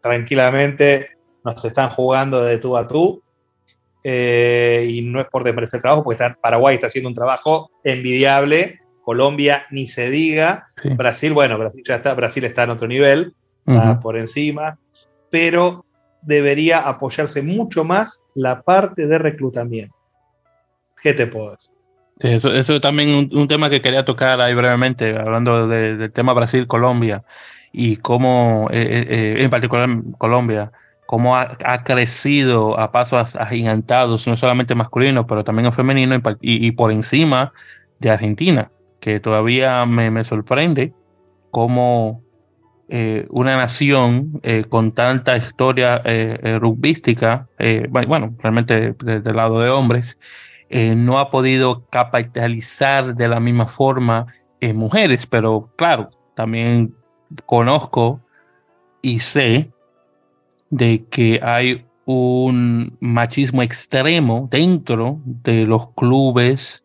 [0.01, 1.09] tranquilamente
[1.43, 3.23] nos están jugando de tú a tú.
[4.07, 8.79] Eh, y no es por desmerecer el trabajo, porque Paraguay está haciendo un trabajo envidiable,
[9.03, 13.33] Colombia ni se diga, Brasil, bueno, Brasil ya está, Brasil está en otro nivel,
[13.65, 14.77] está por encima,
[15.31, 15.85] pero
[16.21, 19.95] debería apoyarse mucho más la parte de reclutamiento.
[21.01, 21.75] ¿Qué te puedo decir?
[22.19, 27.23] eso, eso también un, un, tema que quería tocar ahí brevemente, hablando del tema Brasil-Colombia
[27.71, 30.71] y cómo, eh, eh, eh, en particular Colombia,
[31.05, 37.53] cómo ha, crecido a pasos agigantados, no solamente masculino, pero también femenino y, por encima
[37.99, 40.93] de Argentina, que todavía me, me sorprende
[41.51, 42.23] cómo
[43.29, 46.01] una nación con tanta historia
[46.59, 47.47] rugbística,
[47.89, 50.17] bueno, realmente desde el lado de hombres,
[50.69, 54.27] eh, no ha podido capitalizar de la misma forma
[54.59, 56.95] en mujeres, pero claro, también
[57.45, 58.19] conozco
[59.01, 59.71] y sé
[60.75, 66.83] de que hay un machismo extremo dentro de los clubes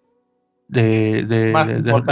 [0.68, 1.52] de, de,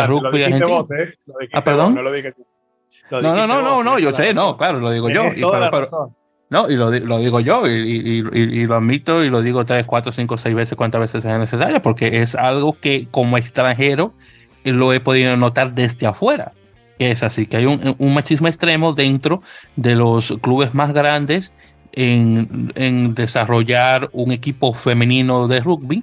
[0.07, 0.89] rugby argentino.
[0.91, 1.15] ¿eh?
[1.53, 1.95] ah, perdón.
[1.95, 5.27] no, no, no, no, no, yo sé, no, claro, lo digo yo.
[5.35, 5.41] Y,
[6.51, 9.87] no, y lo, lo digo yo, y, y, y, lo admito y lo digo tres,
[9.87, 14.15] cuatro, cinco, seis veces, cuantas veces sea necesario, porque es algo que como extranjero
[14.65, 16.53] lo he podido notar desde afuera.
[16.99, 19.43] Que es así, que hay un, machismo extremo dentro
[19.77, 21.53] de los clubes más grandes
[21.93, 26.03] en, desarrollar un equipo femenino de rugby,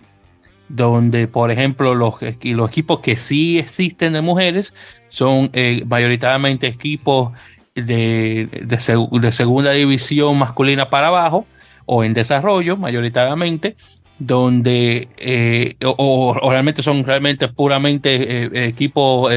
[0.70, 4.74] donde, por ejemplo, los, los equipos que sí existen de mujeres
[5.10, 7.32] son eh, mayoritariamente equipos
[7.76, 11.46] de, de, segunda división masculina para abajo
[11.86, 13.76] o en desarrollo mayoritariamente,
[14.18, 19.30] donde eh, o, realmente son realmente puramente eh, equipos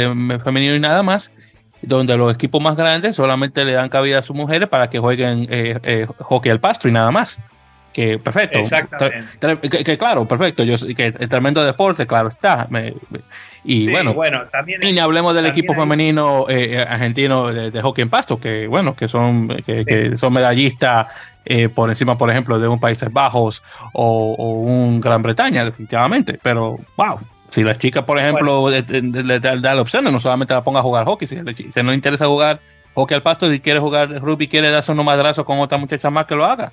[0.45, 1.33] femeninos y nada más,
[1.83, 5.49] donde los equipos más grandes solamente le dan cabida a sus mujeres para que jueguen
[6.19, 7.39] hockey al pasto y nada más
[7.99, 8.59] que perfecto.
[8.59, 9.85] Exactamente.
[9.85, 10.63] Que, claro, perfecto.
[10.63, 12.69] Yo que el tremendo deporte, claro está.
[13.65, 18.03] y bueno, bueno también y ni hablemos del equipo femenino eh, eh, argentino de, hockey
[18.03, 21.07] en pasto, que bueno, que son, que, son medallistas
[21.45, 23.63] eh, por encima, por ejemplo, de un Países Bajos
[23.93, 26.39] o, un Gran Bretaña, definitivamente.
[26.43, 27.19] Pero wow.
[27.51, 31.07] Si la chica, por ejemplo, le, da, la opción, no solamente la ponga a jugar
[31.07, 32.61] hockey, si, si no le interesa jugar
[32.95, 36.27] hockey al pasto, si quiere jugar rugby, quiere darse unos madrazos con otra muchacha más
[36.27, 36.73] que lo haga.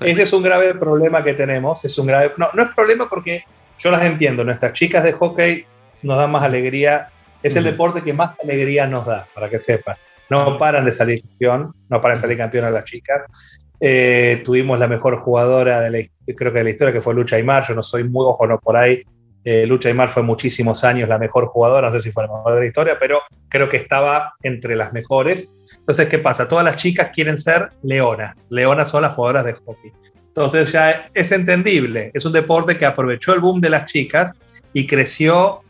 [0.00, 1.84] Ese es un grave problema que tenemos.
[1.84, 3.44] Es un grave, no, no es problema porque
[3.78, 4.44] yo las entiendo.
[4.44, 5.64] Nuestras chicas de hockey
[6.02, 7.10] nos dan más alegría.
[7.42, 9.96] Es el deporte que más alegría nos da, para que sepan.
[10.28, 13.66] No paran de salir campeón, no paran de salir campeón las chicas.
[13.80, 17.36] Eh, tuvimos la mejor jugadora de la, creo que de la historia, que fue Lucha
[17.36, 17.64] Aymar.
[17.66, 19.04] Yo no soy muy ojo no por ahí,
[19.50, 22.52] eh, Lucha Aymar fue muchísimos años la mejor jugadora, no sé si fue la mejor
[22.52, 25.54] de la historia, pero creo que estaba entre las mejores.
[25.78, 26.46] Entonces, ¿qué pasa?
[26.46, 28.46] Todas las chicas quieren ser leonas.
[28.50, 29.90] Leonas son las jugadoras de hockey.
[30.26, 32.10] Entonces ya es entendible.
[32.12, 34.34] Es un deporte que aprovechó el boom de las chicas
[34.74, 35.62] y creció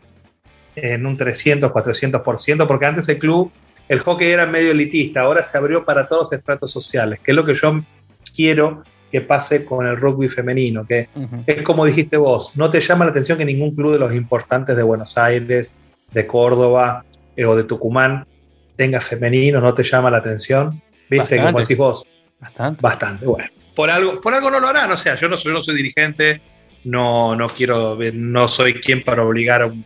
[0.75, 3.49] en un 300, 400%, porque antes el club,
[3.87, 7.35] el hockey era medio elitista, ahora se abrió para todos los estratos sociales, que es
[7.35, 7.81] lo que yo
[8.35, 11.09] quiero que pase con el rugby femenino, que
[11.47, 14.75] es como dijiste vos, no te llama la atención que ningún club de los importantes
[14.75, 18.25] de Buenos Aires, de Córdoba eh, o de Tucumán
[18.75, 22.05] tenga femenino, no te llama la atención, viste, como decís vos.
[22.39, 22.81] Bastante.
[22.81, 23.49] Bastante, bueno.
[23.75, 26.41] Por algo, por algo no lo harán, o sea, yo no soy, no soy dirigente,
[26.83, 29.85] no, no quiero, no soy quien para obligar a un,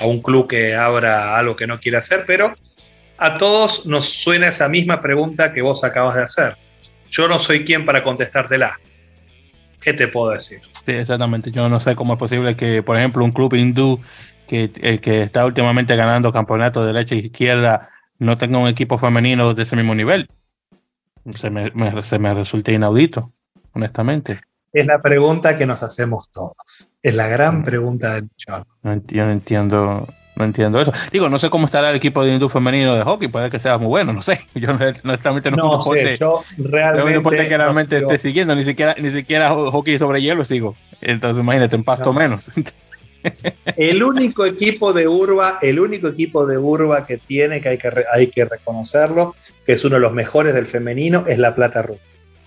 [0.00, 2.54] a un club que abra algo que no quiere hacer, pero
[3.18, 6.63] a todos nos suena esa misma pregunta que vos acabas de hacer
[7.14, 8.78] yo no soy quien para contestártela.
[9.80, 10.58] ¿Qué te puedo decir?
[10.84, 11.50] Sí, exactamente.
[11.50, 14.00] Yo no sé cómo es posible que, por ejemplo, un club hindú
[14.48, 18.98] que, eh, que está últimamente ganando campeonatos de derecha e izquierda no tenga un equipo
[18.98, 20.28] femenino de ese mismo nivel.
[21.36, 21.70] Se me,
[22.02, 23.32] se me resulta inaudito,
[23.72, 24.40] honestamente.
[24.72, 26.88] es la pregunta que nos hacemos todos.
[27.02, 27.64] Es la gran mm.
[27.64, 28.66] pregunta del millón.
[28.82, 30.92] No entiendo, no entiendo eso.
[31.12, 33.78] Digo, no sé cómo estará el equipo de industria femenino de hockey, puede que sea
[33.78, 34.40] muy bueno, no sé.
[34.54, 39.50] Yo honestamente no, no sé, yo realmente, que realmente esté siguiendo, ni siquiera, ni siquiera
[39.50, 40.76] hockey sobre hielo sigo.
[41.00, 42.50] Entonces imagínate, en pasto menos.
[43.76, 47.90] El único equipo de Urba, el único equipo de Urba que tiene, que hay que,
[48.12, 52.00] hay que reconocerlo, que es uno de los mejores del femenino, es La Plata Rugby.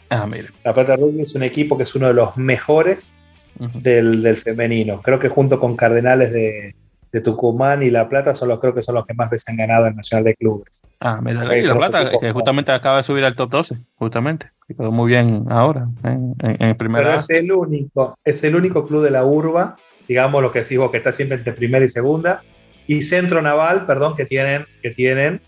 [0.10, 0.50] Ah, mira.
[0.63, 3.15] La Plata Rugby es un equipo que es uno de los mejores
[3.56, 5.02] del, del, femenino.
[5.02, 6.76] Creo que junto con Cardenales de,
[7.17, 9.58] de Tucumán y La Plata son los, creo que son los que más veces han
[9.58, 10.82] ganado el Nacional de Clubes.
[10.99, 14.51] Ah, mira, La Plata, que justamente acaba de subir al top 12, justamente.
[14.67, 17.06] Quedó muy bien ahora, en, en, primera.
[17.06, 19.77] Pero es el único, es el único club de la urba,
[20.08, 22.43] digamos lo que decís vos, que está siempre entre primera y segunda,
[22.86, 25.41] y centro naval, perdón, que tienen, que tienen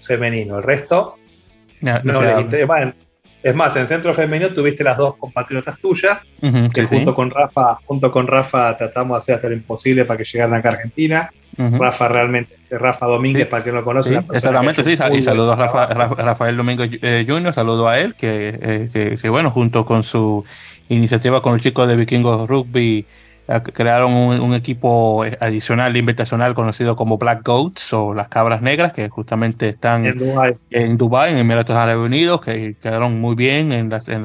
[0.00, 0.58] femenino.
[0.58, 1.16] El resto
[1.80, 2.94] no, no les interesa.
[3.42, 6.22] Es más, en Centro Femenino tuviste las dos compatriotas tuyas,
[6.74, 10.24] que junto con Rafa, junto con Rafa tratamos de hacer hasta lo imposible para que
[10.24, 11.30] llegaran acá a Argentina.
[11.56, 14.18] Rafa realmente, Rafa Domínguez, para quien lo conoce.
[14.32, 15.56] exactamente, sí, y saludo a
[16.16, 20.44] Rafael Domínguez eh, Jr., saludo a él, eh, que, que, bueno, junto con su
[20.88, 23.04] iniciativa con el chico de Vikingos Rugby,
[23.72, 29.70] crearon un, equipo adicional invitacional conocido como Black Goats o las cabras negras que justamente
[29.70, 34.00] están en Dubai, en, Dubai, en Emiratos Árabes Unidos, que quedaron muy bien en la,
[34.06, 34.22] en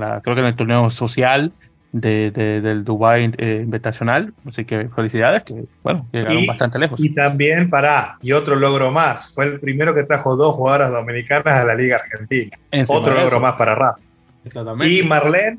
[0.00, 1.52] la, creo que en el torneo social
[1.92, 4.32] de, del Dubai eh, invitacional.
[4.48, 6.98] Así que felicidades, que bueno, llegaron bastante lejos.
[6.98, 11.54] Y también para, y otro logro más, fue el primero que trajo dos jugadoras dominicanas
[11.54, 12.50] a la Liga Argentina.
[12.88, 14.00] otro logro más para Rafa.
[14.84, 15.58] Y Marlene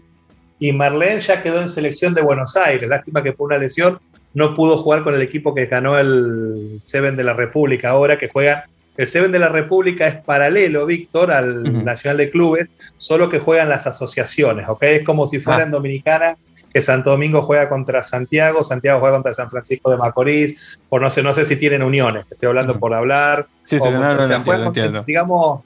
[0.60, 2.90] y Marlene ya quedó en selección de Buenos Aires.
[2.90, 4.00] Lástima que por una lesión
[4.34, 8.30] no pudo jugar con el equipo que ganó el Seven de la República ahora, que
[8.30, 8.66] juega.
[8.98, 13.68] El Seven de la República es paralelo, Víctor, al Nacional de Clubes, solo que juegan
[13.68, 14.84] las asociaciones, ¿ok?
[14.84, 15.72] Es como si fuera en ah.
[15.72, 16.38] Dominicana,
[16.74, 21.10] que Santo Domingo juega contra Santiago, Santiago juega contra San Francisco de Macorís, por no
[21.10, 23.48] sé, no sé si tienen uniones, estoy hablando por hablar.
[23.66, 25.62] Sí, sí, no, entiendo, digamos,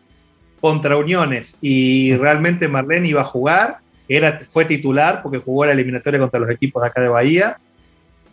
[0.59, 1.59] contra uniones.
[1.61, 3.77] Y realmente Marlene iba a jugar
[4.09, 7.59] era, fue titular porque jugó la eliminatoria contra los equipos de acá de Bahía,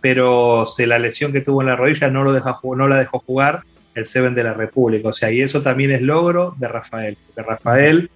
[0.00, 3.62] pero la lesión que tuvo en la rodilla no, lo no la dejó jugar
[3.94, 5.08] el Seven de la República.
[5.08, 8.10] O sea, y eso también es logro de Rafael, porque Rafael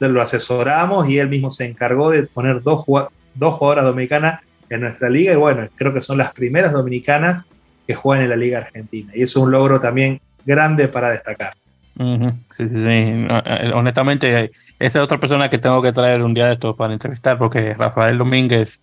[0.00, 2.84] lo asesoramos y él mismo se encargó de poner dos,
[3.34, 7.50] dos jugadoras dominicanas en nuestra liga y bueno, creo que son las primeras dominicanas
[7.86, 9.12] que juegan en la liga argentina.
[9.14, 11.54] Y eso es un logro también grande para destacar.
[11.96, 12.18] Sí,
[12.56, 12.76] sí, sí.
[12.78, 14.50] Eh, honestamente,
[14.82, 17.72] esa es otra persona que tengo que traer un día de esto para entrevistar, porque
[17.74, 18.82] Rafael Domínguez,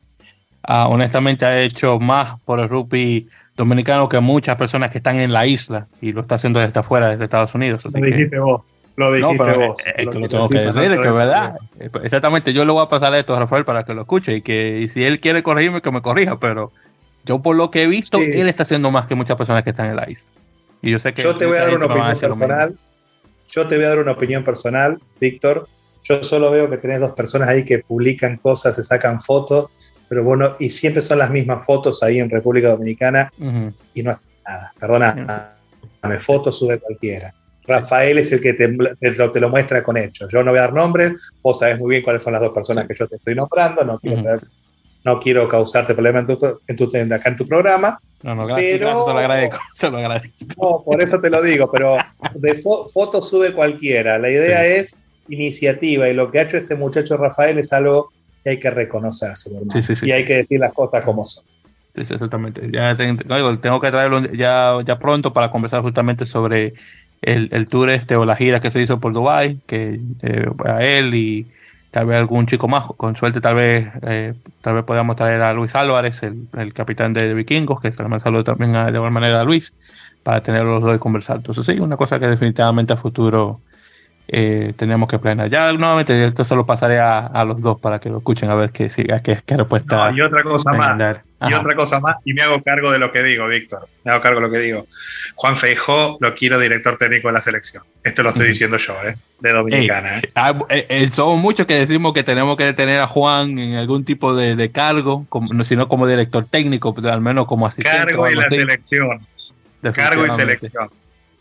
[0.64, 5.34] ah, honestamente, ha hecho más por el rugby dominicano que muchas personas que están en
[5.34, 7.84] la isla y lo está haciendo desde afuera, desde Estados Unidos.
[7.84, 8.62] lo dijiste vos.
[8.96, 9.76] Lo dijiste vos.
[9.86, 11.58] Es, que lo tengo que decir, es que es verdad.
[11.78, 14.38] Eh, pues, exactamente, yo le voy a pasar esto a Rafael para que lo escuche
[14.38, 16.72] y que si él quiere corregirme, que me corrija, pero
[17.26, 19.88] yo por lo que he visto, él está haciendo más que muchas personas que están
[19.88, 20.30] en la isla.
[20.82, 22.78] Y yo sé que yo te voy a dar una opinión personal.
[23.52, 25.68] Yo te voy a dar una opinión personal, Víctor.
[26.10, 29.70] Yo solo veo que tenés dos personas ahí que publican cosas, se sacan fotos,
[30.08, 33.32] pero bueno, y siempre son las mismas fotos ahí en República Dominicana
[33.94, 34.74] y no hacen nada.
[34.80, 35.56] Perdona,
[36.02, 37.32] dame fotos sube cualquiera.
[37.68, 38.68] Rafael es el que te,
[39.40, 40.34] lo muestra con hechos.
[40.34, 42.88] Yo no voy a dar nombres, vos sabés muy bien cuáles son las dos personas
[42.88, 44.38] que yo te estoy nombrando, no quiero,
[45.06, 48.02] no quiero causarte problemas en tu, en acá en tu programa.
[48.24, 50.46] No, no, gracias, pero, se lo agradezco, se lo agradezco.
[50.58, 51.98] No, por eso te lo digo, pero
[52.34, 54.18] de fotos sube cualquiera.
[54.18, 58.12] La idea es iniciativa y lo que ha hecho este muchacho Rafael es algo
[58.44, 59.52] que hay que reconocerse,
[60.04, 61.44] y hay que decir las cosas como son.
[61.96, 62.70] Sí, exactamente.
[62.72, 66.74] Ya tengo, que traerlo ya, ya pronto para conversar justamente sobre
[67.22, 70.84] el, el, tour este o la gira que se hizo por Dubai, que eh, a
[70.84, 71.48] él y
[71.92, 75.54] tal vez algún chico más, con suerte tal vez eh, tal vez podamos traer a
[75.54, 79.42] Luis Álvarez, el, el capitán de Vikingos, que se me saludo también de alguna manera
[79.42, 79.74] a Luis,
[80.24, 81.38] para tenerlos los dos y conversar.
[81.38, 83.60] Entonces sí, una cosa que definitivamente a futuro
[84.32, 85.50] eh, tenemos que planear.
[85.50, 88.56] Ya nuevamente esto se lo pasaré a, a, los dos para que lo escuchen a
[88.56, 90.12] ver qué, qué, qué respuesta.
[90.12, 91.18] No, y otra cosa más.
[91.48, 93.88] Y otra cosa más, y me hago cargo de lo que digo, Víctor.
[94.04, 94.86] Me hago cargo de lo que digo.
[95.36, 97.84] Juan Feijó lo quiero director técnico de la selección.
[98.04, 99.16] Esto lo estoy diciendo yo, ¿eh?
[99.40, 100.20] De Dominicana.
[100.20, 100.32] ¿eh?
[100.36, 104.06] Ah, eh, eh, somos muchos que decimos que tenemos que tener a Juan en algún
[104.06, 107.98] tipo de, de cargo, como, no sino como director técnico, pero al menos como asistente.
[107.98, 109.26] Cargo y la selección.
[109.94, 110.90] Cargo y selección.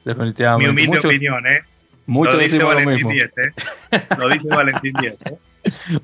[0.05, 0.64] Definitivamente.
[0.64, 1.64] Mi humilde opinión, ¿eh?
[2.09, 4.02] Muchos lo dice Valentín lo ¿eh?
[4.16, 5.36] Lo dice Valentín Díaz, ¿eh?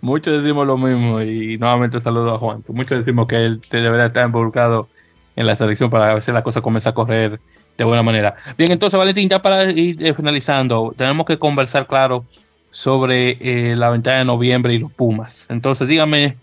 [0.03, 2.63] Muchos decimos lo mismo y nuevamente saludo a Juan.
[2.69, 4.87] Muchos decimos que él debería estar involucrado
[5.35, 7.41] en la selección para ver si la cosa comienza a correr
[7.79, 8.37] de buena manera.
[8.59, 12.27] Bien, entonces Valentín, ya para ir eh, finalizando, tenemos que conversar, claro,
[12.71, 15.47] sobre eh, la ventana de noviembre y los Pumas.
[15.49, 16.37] Entonces, dígame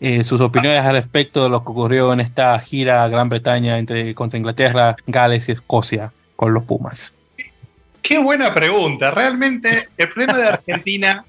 [0.00, 3.78] eh, sus opiniones al respecto de lo que ocurrió en esta gira a Gran Bretaña
[3.78, 7.13] entre, contra Inglaterra, Gales y Escocia con los Pumas.
[8.04, 9.10] Qué buena pregunta.
[9.10, 11.24] Realmente el problema de Argentina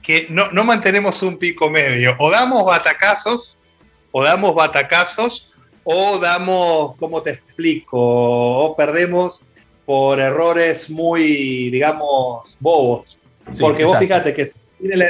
[0.00, 2.14] que no, no mantenemos un pico medio.
[2.20, 3.56] O damos batacazos,
[4.12, 7.98] o damos batacazos, o damos, ¿cómo te explico?
[7.98, 9.50] O perdemos
[9.84, 13.18] por errores muy, digamos, bobos.
[13.58, 14.52] Porque vos fíjate que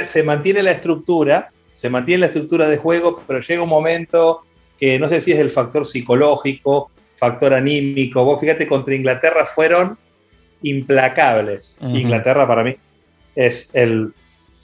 [0.05, 4.41] se mantiene la estructura, se mantiene la estructura de juego, pero llega un momento
[4.79, 8.25] que no sé si es el factor psicológico, factor anímico.
[8.25, 9.99] Vos fíjate, contra Inglaterra fueron
[10.63, 11.77] implacables.
[11.81, 12.75] Inglaterra para mí
[13.35, 14.13] es el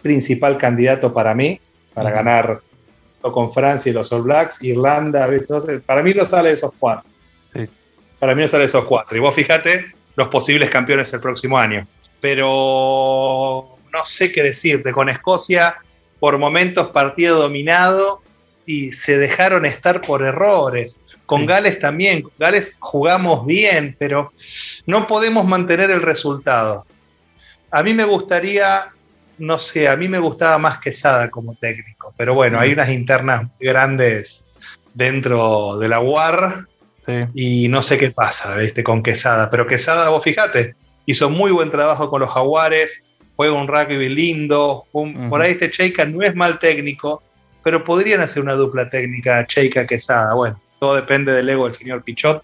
[0.01, 1.59] principal candidato para mí,
[1.93, 2.61] para ganar
[3.21, 5.27] con Francia y los All Blacks, Irlanda,
[5.85, 7.09] para mí no sale de esos cuatro.
[8.17, 9.15] Para mí no sale de esos cuatro.
[9.15, 9.85] Y vos fíjate
[10.15, 11.87] los posibles campeones el próximo año.
[12.21, 15.77] Pero no sé qué decirte, con Escocia
[16.19, 18.21] por momentos partido dominado
[18.65, 20.97] y se dejaron estar por errores.
[21.29, 24.33] Con Gales también, con Gales jugamos bien, pero
[24.85, 26.85] no podemos mantener el resultado.
[27.71, 28.91] A mí me gustaría
[29.39, 33.43] no sé, a mí me gustaba más Quesada como técnico, pero bueno, hay unas internas
[33.43, 34.43] muy grandes
[34.93, 36.65] dentro de la UAR
[37.33, 38.83] y no sé qué pasa ¿viste?
[38.83, 40.75] con Quesada, pero Quesada, vos fíjate,
[41.05, 46.05] hizo muy buen trabajo con los Jaguares, juega un rugby lindo, por ahí este Cheika
[46.05, 47.23] no es mal técnico,
[47.63, 52.43] pero podrían hacer una dupla técnica Cheika-Quesada, bueno, todo depende del ego del señor Pichot,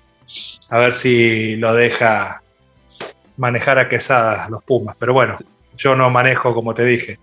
[0.69, 2.41] a ver si lo deja
[3.37, 5.37] manejar a Quesada los Pumas, pero bueno,
[5.77, 7.19] yo no manejo, como te dije.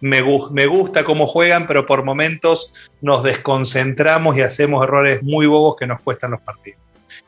[0.00, 5.76] Me, me, gusta cómo juegan, pero por momentos nos desconcentramos y hacemos errores muy bobos
[5.78, 6.80] que nos cuestan los partidos.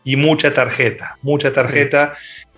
[0.02, 2.14] Y mucha tarjeta, mucha tarjeta,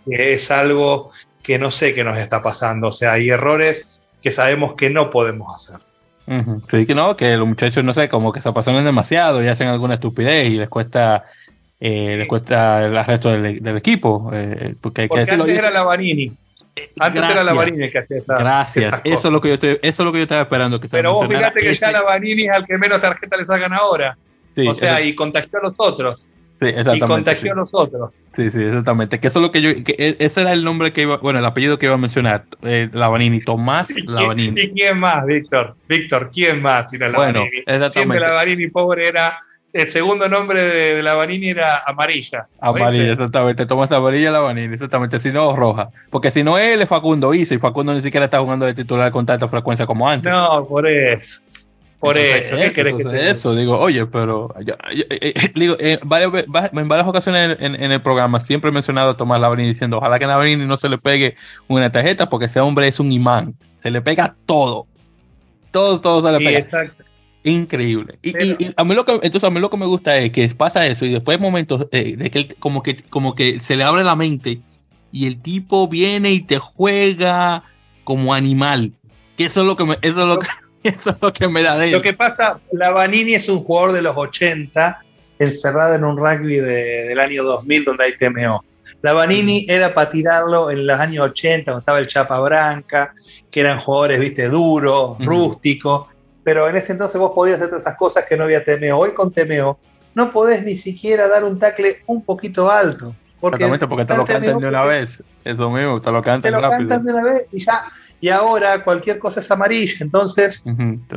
[0.06, 1.10] que es algo
[1.42, 2.88] que no sé qué nos está pasando.
[2.88, 5.85] O sea, hay errores que sabemos que no podemos hacer.
[6.70, 9.68] Sí, que no, que los muchachos, no sé, como que se apasionan demasiado y hacen
[9.68, 11.24] alguna estupidez y les cuesta
[11.78, 14.30] eh, les cuesta el resto del, equipo.
[14.32, 15.46] Eh, porque hay que decirlo.
[15.46, 16.32] era la Vanini.
[16.98, 18.36] Antes era la Vanini que hacía esa.
[18.36, 19.00] Gracias.
[19.04, 20.80] eso, es lo que yo eso es lo que yo estaba esperando.
[20.80, 23.72] Que Pero vos fíjate que ya la Vanini es al que menos tarjeta le sacan
[23.72, 24.16] ahora.
[24.56, 26.32] o sea, y contagió a los otros.
[26.60, 27.04] Sí, exactamente.
[27.04, 28.10] Y contagió a los otros.
[28.34, 29.20] Sí, sí, exactamente.
[29.20, 29.84] Que eso es lo que yo.
[29.84, 31.18] Que e, ese era el nombre que iba.
[31.18, 32.44] Bueno, el apellido que iba a mencionar.
[32.62, 33.40] Eh, la Vanini.
[33.40, 34.60] Tomás Lavanini.
[34.60, 35.74] ¿Y quién más, Víctor?
[35.88, 36.92] Víctor, ¿quién más?
[36.94, 37.90] Era bueno, Exactamente.
[37.90, 39.38] Siempre la Vanini pobre era
[39.72, 42.46] el segundo nombre de, la Vanini era amarilla.
[42.60, 43.66] Amarilla, exactamente.
[43.66, 45.18] Tomas amarilla la Vanini, exactamente.
[45.20, 45.90] Si no, roja.
[46.08, 49.12] Porque si no, él es Facundo Isa y Facundo ni siquiera está jugando de titular
[49.12, 50.32] con tanta frecuencia como antes.
[50.32, 51.42] No, por eso.
[52.06, 56.88] Por eso, ¿qué querés que te Eso, digo, oye, pero eh, eh, digo, eh, en
[56.88, 60.28] varias ocasiones en, el programa siempre he mencionado a Tomás Lavanini diciendo, ojalá que a
[60.28, 61.34] Lavanini no se le pegue
[61.68, 64.86] una tarjeta porque ese hombre es un imán, se le pega todo,
[65.70, 66.58] todo, todo se le pega.
[66.58, 67.04] Exacto.
[67.46, 68.18] Increíble.
[68.22, 68.34] Y,
[68.76, 71.04] a mí lo que, entonces a mí lo que me gusta es que pasa eso
[71.04, 74.60] y después momentos eh, de que como que como que se le abre la mente
[75.12, 77.62] y el tipo viene y te juega
[78.02, 78.94] como animal.
[79.36, 80.48] Que eso es lo que me, eso es lo que,
[80.94, 83.92] eso es lo que me da de Lo que pasa, la Vanini es un jugador
[83.92, 85.02] de los 80
[85.38, 88.64] encerrado en un rugby del año 2000 donde hay TMO.
[89.02, 93.12] La Vanini era para tirarlo en los años 80, cuando estaba el Chapa Branca,
[93.50, 96.06] que eran jugadores, viste, duros, rústicos
[96.46, 98.96] pero en ese entonces vos podías hacer todas esas cosas que no había TMO.
[98.96, 99.80] Hoy con TMO
[100.14, 103.16] no podés ni siquiera dar un tackle un poquito alto.
[103.40, 105.22] Porque Exactamente, porque te lo cantan de una vez.
[105.44, 107.82] Eso mismo, te lo cantan te lo Cantan de una vez y ya.
[108.20, 109.96] Y ahora cualquier cosa es amarilla.
[110.00, 110.64] Entonces,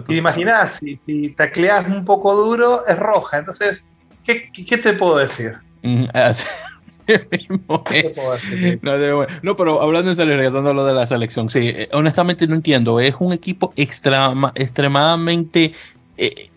[0.07, 3.39] y imaginás, si, si, tacleás un poco duro, es roja.
[3.39, 3.87] Entonces,
[4.25, 5.57] ¿qué, qué te puedo decir?
[9.41, 12.55] no, pero hablando en serio, regresando a lo de la selección, sí, eh, honestamente no
[12.55, 12.99] entiendo.
[12.99, 15.73] Es un equipo extremadamente
[16.21, 16.49] eh,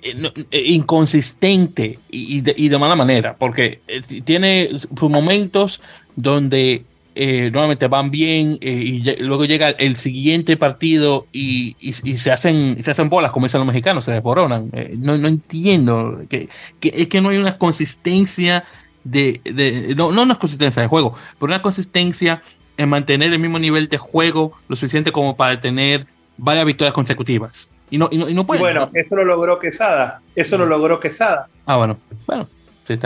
[0.50, 3.80] eh, inconsistente y de, mala manera, porque
[4.24, 5.80] tiene momentos
[6.16, 6.82] donde
[7.14, 13.30] nuevamente van bien y luego llega el siguiente partido y, se hacen se hacen bolas
[13.30, 14.68] como dicen los mexicanos, se desboronan.
[14.96, 16.48] no, no entiendo que,
[16.80, 18.64] es que no hay una consistencia
[19.04, 22.42] de, no, no una consistencia de juego, pero una consistencia
[22.76, 26.04] en mantener el mismo nivel de juego lo suficiente como para tener
[26.36, 27.68] varias victorias consecutivas.
[27.92, 28.60] Y no, y no, y no puede.
[28.60, 30.22] bueno, eso lo logró Quesada.
[30.34, 31.46] Eso lo logró Quesada.
[31.66, 31.98] Ah, bueno.
[32.26, 32.48] Bueno,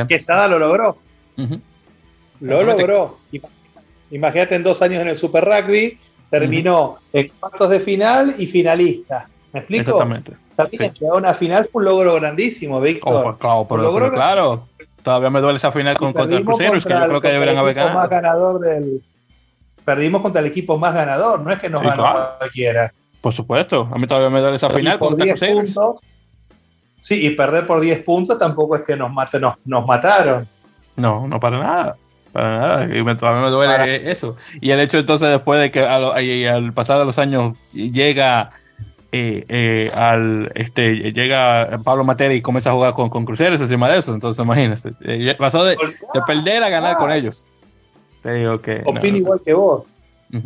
[0.07, 0.97] Quesada lo logró.
[2.41, 3.19] Lo logró.
[4.11, 5.99] Imagínate en dos años en el Super Rugby,
[6.31, 9.29] terminó en cuartos de final y finalista.
[9.53, 9.91] ¿Me explico?
[9.91, 10.33] Exactamente.
[10.55, 11.05] También sí.
[11.05, 13.27] a una final fue un logro grandísimo, Víctor.
[13.27, 14.69] Oh, claro, pero, claro,
[15.03, 17.75] Todavía me duele esa final con, contra el Cruzeiro, que yo creo que deberían haber
[17.75, 17.99] ganado.
[17.99, 19.03] Más ganador del,
[19.85, 22.93] perdimos contra el equipo más ganador, no es que nos ganó cualquiera.
[23.27, 25.65] Por supuesto, a mí todavía me duele esa final el Cruzeiro.
[27.01, 30.47] Sí, y perder por 10 puntos tampoco es que nos, mate, nos, nos mataron.
[30.95, 31.97] No, no para nada.
[32.31, 32.85] Para nada.
[32.85, 34.37] Y me, todavía me duele eso.
[34.61, 38.53] Y el hecho entonces después de que al pasar de los años llega
[39.11, 43.91] eh, eh, al este llega Pablo Matera y comienza a jugar con, con cruceros encima
[43.91, 44.15] de eso.
[44.15, 44.93] Entonces imagínate.
[45.01, 45.77] Eh, pasó de,
[46.25, 47.45] perder a ganar con ellos.
[48.23, 48.83] Te digo que.
[48.87, 49.83] Opina igual que vos.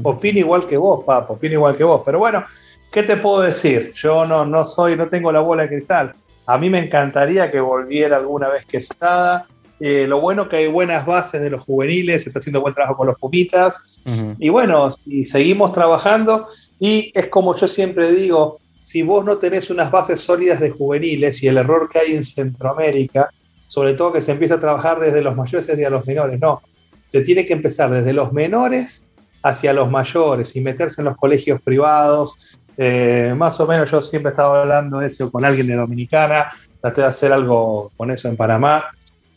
[0.03, 1.35] Opina igual que vos, Papo.
[1.35, 2.03] Opina igual que vos.
[2.05, 2.45] Pero bueno,
[2.91, 3.93] ¿qué te puedo decir?
[3.95, 6.15] Yo no, no soy, no tengo la bola de cristal.
[6.47, 9.47] A mí me encantaría que volviera alguna vez que está.
[9.79, 12.97] Eh, lo bueno que hay buenas bases de los juveniles, se está haciendo buen trabajo
[12.97, 14.01] con los Pumitas.
[14.39, 16.49] Y bueno, y seguimos trabajando.
[16.79, 21.43] Y es como yo siempre digo, si vos no tenés unas bases sólidas de juveniles
[21.43, 23.31] y el error que hay en Centroamérica,
[23.67, 26.61] sobre todo que se empieza a trabajar desde los mayores hacia los menores, no.
[27.05, 29.05] Se tiene que empezar desde los menores
[29.43, 32.59] hacia los mayores y meterse en los colegios privados.
[32.83, 36.47] Eh, más o menos yo siempre estaba hablando de eso con alguien de Dominicana,
[36.81, 38.87] traté de hacer algo con eso en Panamá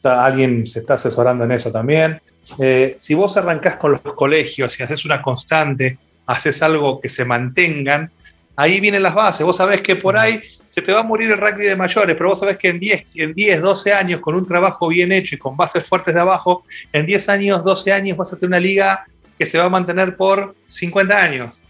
[0.09, 2.21] alguien se está asesorando en eso también.
[2.59, 7.25] Eh, si vos arrancás con los colegios y haces una constante, haces algo que se
[7.25, 8.11] mantengan,
[8.55, 9.45] ahí vienen las bases.
[9.45, 12.29] Vos sabés que por ahí se te va a morir el rugby de mayores, pero
[12.29, 15.37] vos sabés que en 10, en 10 12 años, con un trabajo bien hecho y
[15.37, 19.05] con bases fuertes de abajo, en 10 años, 12 años vas a tener una liga
[19.37, 21.63] que se va a mantener por 50 años.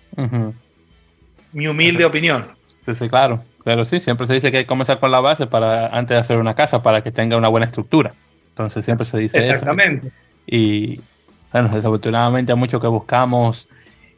[1.54, 2.45] Mi humilde opinión.
[2.86, 3.43] Sí, sí, claro.
[3.64, 6.20] Pero sí, siempre se dice que hay que comenzar con la base para antes de
[6.20, 8.14] hacer una casa para que tenga una buena estructura.
[8.49, 10.12] Entonces siempre se dice Exactamente.
[10.45, 10.99] Y
[11.51, 13.70] bueno, desafortunadamente hay mucho que buscamos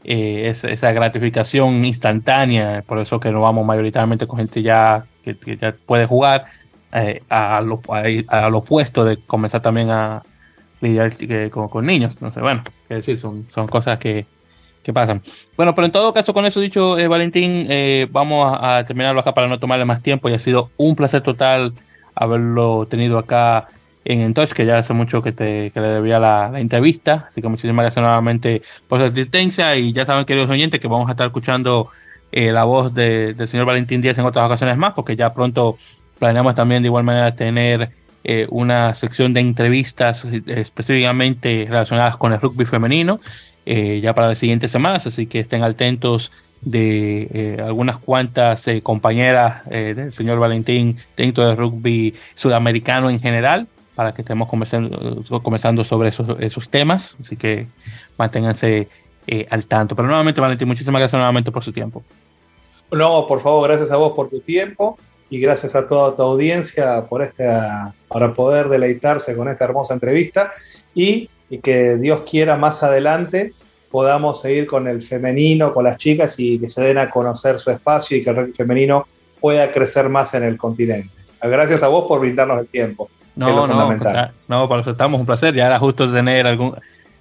[0.03, 5.75] eh, esa, gratificación instantánea, por eso que nos vamos mayoritariamente con gente ya que, ya
[5.85, 6.45] puede jugar,
[6.93, 10.23] eh, a, lo, a, lo, opuesto de comenzar también a
[10.81, 11.15] lidiar
[11.51, 12.13] con, con, niños.
[12.13, 14.25] Entonces, bueno, es decir, son, son cosas que,
[14.85, 15.21] que pasan.
[15.57, 17.67] Bueno, pero en todo caso, con eso dicho, eh, Valentín,
[18.11, 21.73] vamos a, terminarlo acá para no tomarle más tiempo y ha sido un placer total
[22.13, 23.67] haberlo tenido acá
[24.05, 27.25] en Entoch, que ya hace mucho que, te, que le debía la, entrevista.
[27.27, 29.75] Así que muchísimas gracias nuevamente por su asistencia.
[29.75, 31.89] Y ya saben, queridos oyentes, que vamos a estar escuchando
[32.31, 35.77] eh, la voz del señor Valentín Díaz en otras ocasiones más, porque ya pronto
[36.19, 37.89] planeamos también de igual manera tener
[38.23, 43.19] eh, una sección de entrevistas eh, específicamente relacionadas con el rugby femenino,
[43.65, 45.07] ya para las siguientes semanas.
[45.07, 53.09] Así que estén atentos de algunas cuantas compañeras del señor Valentín dentro del rugby sudamericano
[53.09, 57.15] en general para que estemos conversando, sobre esos, temas.
[57.19, 57.67] Así que
[58.17, 58.89] manténganse
[59.25, 59.95] eh, al tanto.
[59.95, 62.03] Pero nuevamente, Valentín, muchísimas gracias nuevamente por su tiempo.
[62.91, 64.99] No, por favor, gracias a vos por tu tiempo
[65.29, 70.51] y gracias a toda tu audiencia por esta, para poder deleitarse con esta hermosa entrevista
[70.93, 71.29] y,
[71.61, 73.53] que Dios quiera más adelante
[73.95, 77.71] podamos seguir con el femenino, con las chicas y que se den a conocer su
[77.71, 79.07] espacio y que el femenino
[79.39, 81.09] pueda crecer más en el continente.
[81.41, 83.09] Gracias a vos por brindarnos el tiempo.
[83.35, 83.67] No, no,
[84.47, 85.53] no, para eso estamos, un placer.
[85.53, 86.75] Ya era justo tener algún,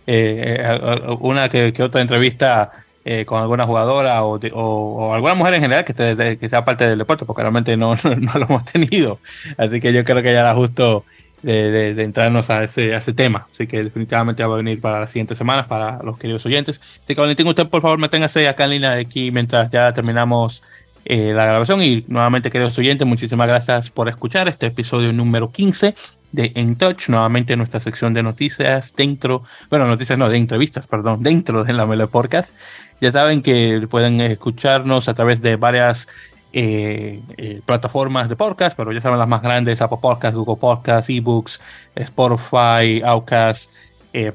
[0.06, 2.70] eh, eh, una que, otra entrevista
[3.04, 7.24] eh, con alguna jugadora o, alguna mujer en general que, que sea parte del deporte,
[7.24, 9.18] porque realmente no, no, lo hemos tenido.
[9.56, 11.04] Así que yo creo que ya era justo
[11.44, 13.46] de, entrarnos a ese, a ese tema.
[13.52, 16.80] Así que definitivamente va a venir para las siguientes semanas, para los queridos oyentes.
[16.80, 20.62] Así que Valentín, usted por favor manténgase acá en línea de aquí mientras ya terminamos
[21.04, 21.82] eh, la grabación.
[21.82, 25.94] Y nuevamente, queridos oyentes, muchísimas gracias por escuchar este episodio número 15
[26.32, 31.22] de En Touch, nuevamente nuestra sección de noticias dentro, bueno, noticias no, de entrevistas, perdón,
[31.22, 32.56] dentro de la Mele Podcast.
[33.00, 36.08] Ya saben que pueden escucharnos a través de varias
[36.56, 41.10] eh, eh, plataformas de podcast, pero ya saben las más grandes, Apple Podcasts, Google Podcasts,
[41.10, 41.60] eBooks,
[41.96, 43.72] Spotify, Outcast,
[44.12, 44.32] eh,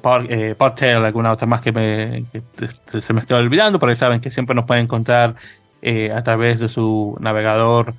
[0.93, 2.25] alguna otra más que, me,
[2.85, 5.35] se me estoy olvidando, pero ya saben que siempre nos pueden encontrar
[5.81, 7.93] eh, a través de su navegador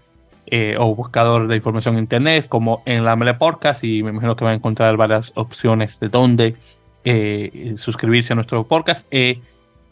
[0.47, 4.37] eh, o buscador de información en internet, como en la Mele Podcast, y me imagino
[4.37, 6.57] que van a encontrar varias opciones de dónde
[7.05, 9.07] eh, suscribirse a nuestro podcast,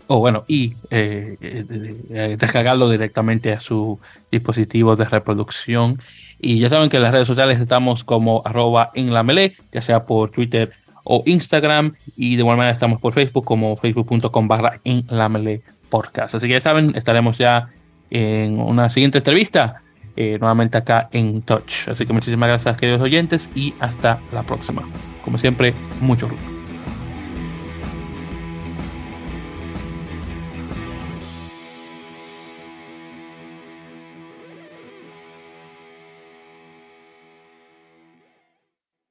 [0.09, 4.01] o bueno, y descargarlo directamente a su
[4.33, 6.01] dispositivo de reproducción.
[6.41, 9.81] Y ya saben que en las redes sociales estamos como arroba en la Mele, ya
[9.81, 10.73] sea por Twitter
[11.05, 15.63] o Instagram, y de igual manera estamos por Facebook como facebook.com barra en la Mele
[15.89, 16.35] Podcast.
[16.35, 17.71] Así que ya saben, estaremos ya
[18.11, 19.83] en una siguiente entrevista,
[20.17, 21.89] eh, nuevamente acá en Touch.
[21.89, 24.83] Así que muchísimas gracias, queridos oyentes, y hasta la próxima.
[25.25, 26.58] Como siempre, mucho gusto.